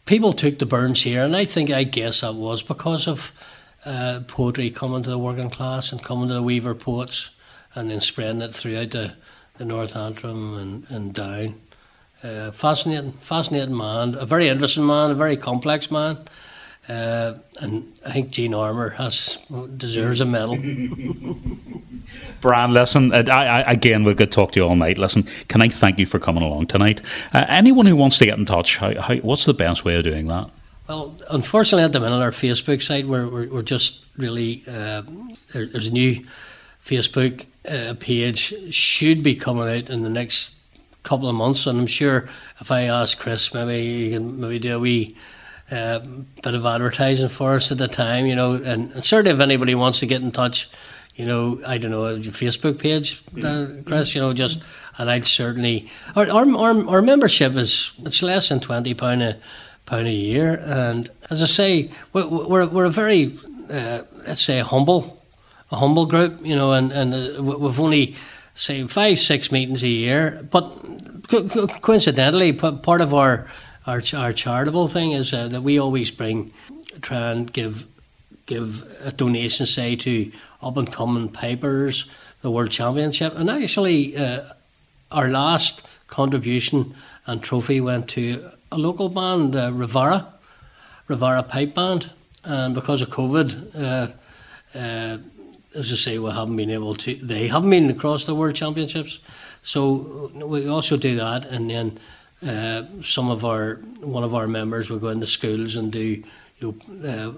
people 0.07 0.33
took 0.33 0.59
the 0.59 0.67
Burns 0.67 1.03
here, 1.03 1.25
and 1.25 1.37
I 1.37 1.45
think 1.45 1.71
I 1.71 1.85
guess 1.85 2.21
that 2.21 2.35
was 2.35 2.63
because 2.63 3.07
of 3.07 3.33
uh, 3.85 4.21
poetry 4.27 4.71
coming 4.71 5.03
to 5.03 5.11
the 5.11 5.19
working 5.19 5.51
class 5.51 5.93
and 5.93 6.03
coming 6.03 6.29
to 6.29 6.35
the 6.35 6.43
Weaver 6.43 6.75
poets, 6.75 7.31
and 7.75 7.91
then 7.91 8.01
spreading 8.01 8.43
it 8.43 8.55
throughout 8.55 8.91
the 8.91 9.15
the 9.59 9.65
North 9.65 9.97
Antrim 9.97 10.57
and, 10.57 10.87
and 10.91 11.15
down. 11.15 11.61
Uh, 12.23 12.53
fascinating, 12.53 13.13
fascinating 13.13 13.77
man, 13.77 14.15
a 14.15 14.25
very 14.25 14.49
interesting 14.49 14.87
man, 14.87 15.11
a 15.11 15.15
very 15.15 15.37
complex 15.37 15.91
man. 15.91 16.19
Uh, 16.89 17.35
and 17.61 17.93
I 18.05 18.13
think 18.13 18.31
Jean 18.31 18.55
Armour 18.55 18.91
has 18.91 19.39
deserves 19.77 20.21
a 20.21 20.25
medal. 20.25 20.59
Brian, 22.41 22.73
listen, 22.73 23.15
I, 23.15 23.61
I, 23.61 23.73
again, 23.73 24.03
we 24.03 24.15
could 24.15 24.33
talk 24.33 24.53
to 24.53 24.61
you 24.61 24.67
all 24.67 24.75
night. 24.75 24.99
Listen, 24.99 25.29
can 25.47 25.63
I 25.63 25.69
thank 25.69 26.01
you 26.01 26.07
for 26.07 26.19
coming 26.19 26.43
along 26.43 26.67
tonight? 26.67 27.01
Uh, 27.33 27.45
anyone 27.49 27.87
who 27.87 27.95
wants 27.95 28.19
to 28.19 28.25
get 28.27 28.37
in 28.37 28.45
touch, 28.45 28.79
how, 28.79 29.01
how, 29.01 29.15
what's 29.17 29.45
the 29.45 29.55
best 29.55 29.85
way 29.85 29.95
of 29.95 30.05
doing 30.05 30.27
that? 30.27 30.51
Well, 30.89 31.17
unfortunately, 31.31 31.85
at 31.85 31.93
the 31.93 32.01
minute, 32.01 32.21
our 32.21 32.33
Facebook 32.33 32.83
site, 32.83 33.07
we're, 33.07 33.29
we're, 33.29 33.49
we're 33.49 33.63
just 33.63 34.05
really, 34.17 34.65
uh, 34.67 35.03
there, 35.53 35.67
there's 35.67 35.87
a 35.87 35.93
new 35.93 36.25
Facebook 36.85 37.47
uh, 37.69 37.95
page 38.01 38.75
should 38.75 39.23
be 39.23 39.37
coming 39.37 39.69
out 39.69 39.89
in 39.89 40.03
the 40.03 40.11
next 40.11 40.57
couple 41.05 41.29
of 41.29 41.35
months, 41.37 41.67
and 41.67 41.79
I'm 41.79 41.87
sure 41.87 42.29
if 42.61 42.73
I 42.73 42.83
ask 42.83 43.19
Chris, 43.19 43.55
maybe 43.55 44.05
he 44.05 44.11
can 44.11 44.41
maybe 44.41 44.59
do 44.59 44.77
a 44.77 44.79
wee 44.81 45.17
uh, 45.73 46.01
bit 46.43 46.55
of 46.55 46.67
advertising 46.67 47.29
for 47.29 47.55
us 47.55 47.73
at 47.73 47.79
the 47.79 47.89
time, 47.89 48.27
you 48.27 48.37
know, 48.37 48.53
and, 48.53 48.93
and, 48.93 49.05
certainly 49.05 49.35
if 49.35 49.41
anybody 49.41 49.75
wants 49.75 50.01
to 50.01 50.07
get 50.07 50.23
in 50.23 50.31
touch, 50.31 50.69
you 51.15 51.25
know, 51.27 51.61
I 51.67 51.79
don't 51.79 51.91
know, 51.91 52.09
your 52.15 52.33
Facebook 52.33 52.79
page, 52.79 53.23
uh, 53.43 53.67
Chris, 53.87 54.15
you 54.15 54.21
know, 54.21 54.33
just 54.33 54.63
and 54.99 55.11
I'd 55.11 55.27
certainly 55.27 55.91
our, 56.15 56.31
our 56.31 56.47
our, 56.57 56.89
our 56.89 57.03
membership 57.03 57.55
is 57.55 57.93
it's 58.05 58.23
less 58.23 58.49
than 58.49 58.61
twenty 58.61 58.95
pound 58.95 59.23
a 59.23 59.39
pound 59.87 60.07
a 60.07 60.13
year, 60.13 60.63
and 60.65 61.11
as 61.31 61.43
I 61.43 61.47
say, 61.47 61.91
we're 62.13 62.29
we're, 62.29 62.67
we're 62.67 62.85
a 62.85 62.91
very 62.91 63.39
uh, 63.73 64.03
let's 64.27 64.43
say, 64.43 64.61
humble, 64.61 65.23
a 65.71 65.77
humble 65.77 66.07
group, 66.07 66.45
you 66.45 66.55
know, 66.55 66.73
and, 66.73 66.93
and 66.93 67.15
uh, 67.15 67.43
we've 67.43 67.81
only, 67.81 68.15
say, 68.55 68.87
five, 68.87 69.19
six 69.19 69.51
meetings 69.51 69.83
a 69.83 69.89
year. 69.89 70.47
But 70.51 70.65
co- 71.29 71.49
co- 71.49 71.67
coincidentally, 71.67 72.53
part 72.53 73.01
of 73.01 73.15
our, 73.15 73.47
our, 73.87 74.03
our 74.15 74.33
charitable 74.33 74.89
thing 74.89 75.13
is 75.13 75.33
uh, 75.33 75.49
that 75.49 75.63
we 75.63 75.79
always 75.79 76.11
bring, 76.11 76.53
try 77.01 77.31
and 77.31 77.53
give 77.53 77.87
give 78.47 78.85
a 79.01 79.13
donation, 79.13 79.67
say, 79.67 79.97
to 79.97 80.31
up 80.61 80.77
and 80.77 80.93
coming 80.93 81.29
pipers, 81.29 82.11
the 82.43 82.51
World 82.51 82.71
Championship. 82.71 83.35
And 83.37 83.49
actually, 83.49 84.17
uh, 84.17 84.53
our 85.11 85.29
last 85.29 85.83
contribution 86.09 86.95
and 87.27 87.43
trophy 87.43 87.81
went 87.81 88.09
to 88.11 88.51
a 88.71 88.79
local 88.79 89.09
band, 89.09 89.55
uh, 89.55 89.71
Ravara, 89.71 90.27
Ravara 91.09 91.49
Pipe 91.49 91.75
Band. 91.75 92.11
And 92.45 92.75
because 92.75 93.03
of 93.03 93.11
COVID, 93.11 93.77
uh, 93.77 94.09
uh, 94.77 95.19
as 95.75 95.93
I 95.93 95.97
say, 95.97 96.19
we 96.19 96.31
haven't 96.31 96.57
been 96.57 96.71
able 96.71 96.95
to, 96.97 97.15
they 97.15 97.49
haven't 97.49 97.71
been 97.71 97.91
across 97.91 98.25
the 98.25 98.35
World 98.35 98.57
Championships. 98.57 99.21
So 99.63 100.31
we 100.35 100.67
also 100.67 100.97
do 100.97 101.15
that. 101.17 101.47
And 101.47 101.71
then 101.71 101.99
uh, 102.47 102.85
some 103.03 103.31
of 103.31 103.45
our, 103.45 103.77
one 104.01 104.25
of 104.25 104.35
our 104.35 104.47
members 104.47 104.91
will 104.91 104.99
go 104.99 105.09
into 105.09 105.27
schools 105.27 105.77
and 105.77 105.93
do 105.93 106.23
you 106.59 106.75
know, 106.93 107.09
uh, 107.09 107.33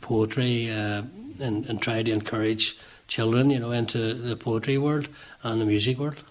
poetry 0.00 0.70
uh, 0.70 1.02
and, 1.40 1.66
and 1.66 1.80
try 1.80 2.02
to 2.02 2.10
encourage 2.10 2.76
children, 3.08 3.50
you 3.50 3.58
know, 3.58 3.70
into 3.70 4.14
the 4.14 4.36
poetry 4.36 4.78
world 4.78 5.08
and 5.42 5.60
the 5.60 5.64
music 5.64 5.98
world. 5.98 6.22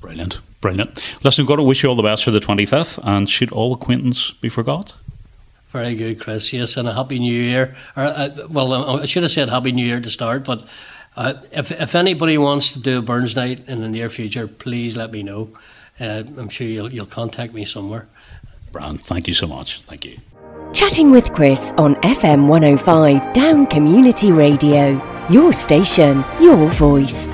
Brilliant, 0.00 0.38
brilliant. 0.60 1.02
Listen, 1.22 1.42
we've 1.42 1.48
got 1.48 1.56
to 1.56 1.62
wish 1.62 1.82
you 1.82 1.88
all 1.88 1.96
the 1.96 2.02
best 2.02 2.24
for 2.24 2.30
the 2.30 2.40
25th, 2.40 2.98
and 3.02 3.28
should 3.28 3.50
all 3.52 3.72
acquaintance 3.72 4.32
be 4.40 4.48
forgot? 4.48 4.92
Very 5.72 5.94
good, 5.94 6.20
Chris. 6.20 6.52
Yes, 6.52 6.76
and 6.76 6.86
a 6.86 6.94
happy 6.94 7.18
New 7.18 7.42
Year. 7.42 7.74
Or, 7.96 8.04
uh, 8.04 8.28
well, 8.50 9.00
I 9.00 9.06
should 9.06 9.22
have 9.22 9.32
said 9.32 9.48
Happy 9.48 9.72
New 9.72 9.84
Year 9.84 10.00
to 10.00 10.10
start, 10.10 10.44
but 10.44 10.64
uh, 11.16 11.34
if 11.50 11.70
if 11.72 11.94
anybody 11.94 12.38
wants 12.38 12.70
to 12.72 12.80
do 12.80 12.98
a 12.98 13.02
Burns 13.02 13.34
night 13.34 13.66
in 13.66 13.80
the 13.80 13.88
near 13.88 14.10
future, 14.10 14.46
please 14.46 14.96
let 14.96 15.10
me 15.10 15.22
know. 15.22 15.48
Uh, 16.00 16.24
I'm 16.36 16.48
sure 16.48 16.66
you'll 16.66 16.92
you'll 16.92 17.06
contact 17.06 17.54
me 17.54 17.64
somewhere. 17.64 18.08
Brian, 18.72 18.98
thank 18.98 19.28
you 19.28 19.34
so 19.34 19.46
much. 19.46 19.82
Thank 19.82 20.04
you. 20.04 20.18
Chatting 20.72 21.12
with 21.12 21.32
Chris 21.32 21.72
on 21.78 21.94
FM 21.96 22.48
105 22.48 23.32
Down 23.32 23.66
Community 23.66 24.32
Radio. 24.32 25.00
Your 25.30 25.52
station, 25.52 26.24
your 26.40 26.68
voice. 26.70 27.28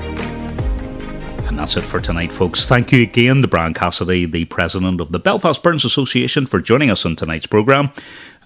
And 1.47 1.57
that's 1.57 1.75
it 1.75 1.81
for 1.81 1.99
tonight, 1.99 2.31
folks. 2.31 2.67
Thank 2.67 2.91
you 2.91 3.01
again 3.01 3.41
to 3.41 3.47
Brian 3.47 3.73
Cassidy, 3.73 4.25
the 4.25 4.45
president 4.45 5.01
of 5.01 5.11
the 5.11 5.19
Belfast 5.19 5.61
Burns 5.63 5.83
Association, 5.83 6.45
for 6.45 6.61
joining 6.61 6.91
us 6.91 7.03
on 7.05 7.15
tonight's 7.15 7.47
programme. 7.47 7.91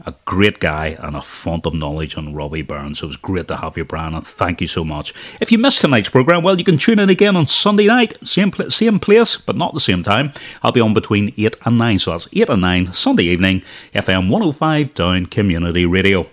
A 0.04 0.14
great 0.26 0.60
guy 0.60 0.98
and 1.00 1.16
a 1.16 1.22
font 1.22 1.66
of 1.66 1.74
knowledge 1.74 2.18
on 2.18 2.34
Robbie 2.34 2.62
Burns. 2.62 3.02
It 3.02 3.06
was 3.06 3.16
great 3.16 3.48
to 3.48 3.56
have 3.58 3.78
you, 3.78 3.86
Brian, 3.86 4.14
and 4.14 4.28
thank 4.28 4.60
you 4.60 4.68
so 4.68 4.84
much. 4.84 5.14
If 5.40 5.54
you 5.54 5.58
missed 5.58 5.80
tonight's 5.80 6.10
programme, 6.10 6.44
well, 6.44 6.58
you 6.58 6.66
can 6.66 6.78
tune 6.78 7.00
in 7.00 7.10
again 7.10 7.38
on 7.38 7.46
Sunday 7.46 7.86
night, 7.86 8.18
same, 8.22 8.52
pl- 8.52 8.70
same 8.70 9.00
place, 9.00 9.38
but 9.38 9.56
not 9.56 9.74
the 9.74 9.80
same 9.80 10.04
time. 10.04 10.34
I'll 10.62 10.74
be 10.74 10.82
on 10.82 10.94
between 10.94 11.34
8 11.38 11.56
and 11.64 11.78
9, 11.78 12.00
so 12.00 12.12
that's 12.12 12.28
8 12.34 12.50
and 12.50 12.62
9, 12.62 12.94
Sunday 12.94 13.24
evening, 13.24 13.64
FM 13.94 14.30
105 14.30 14.94
Down 14.94 15.28
Community 15.28 15.86
Radio. 15.86 16.28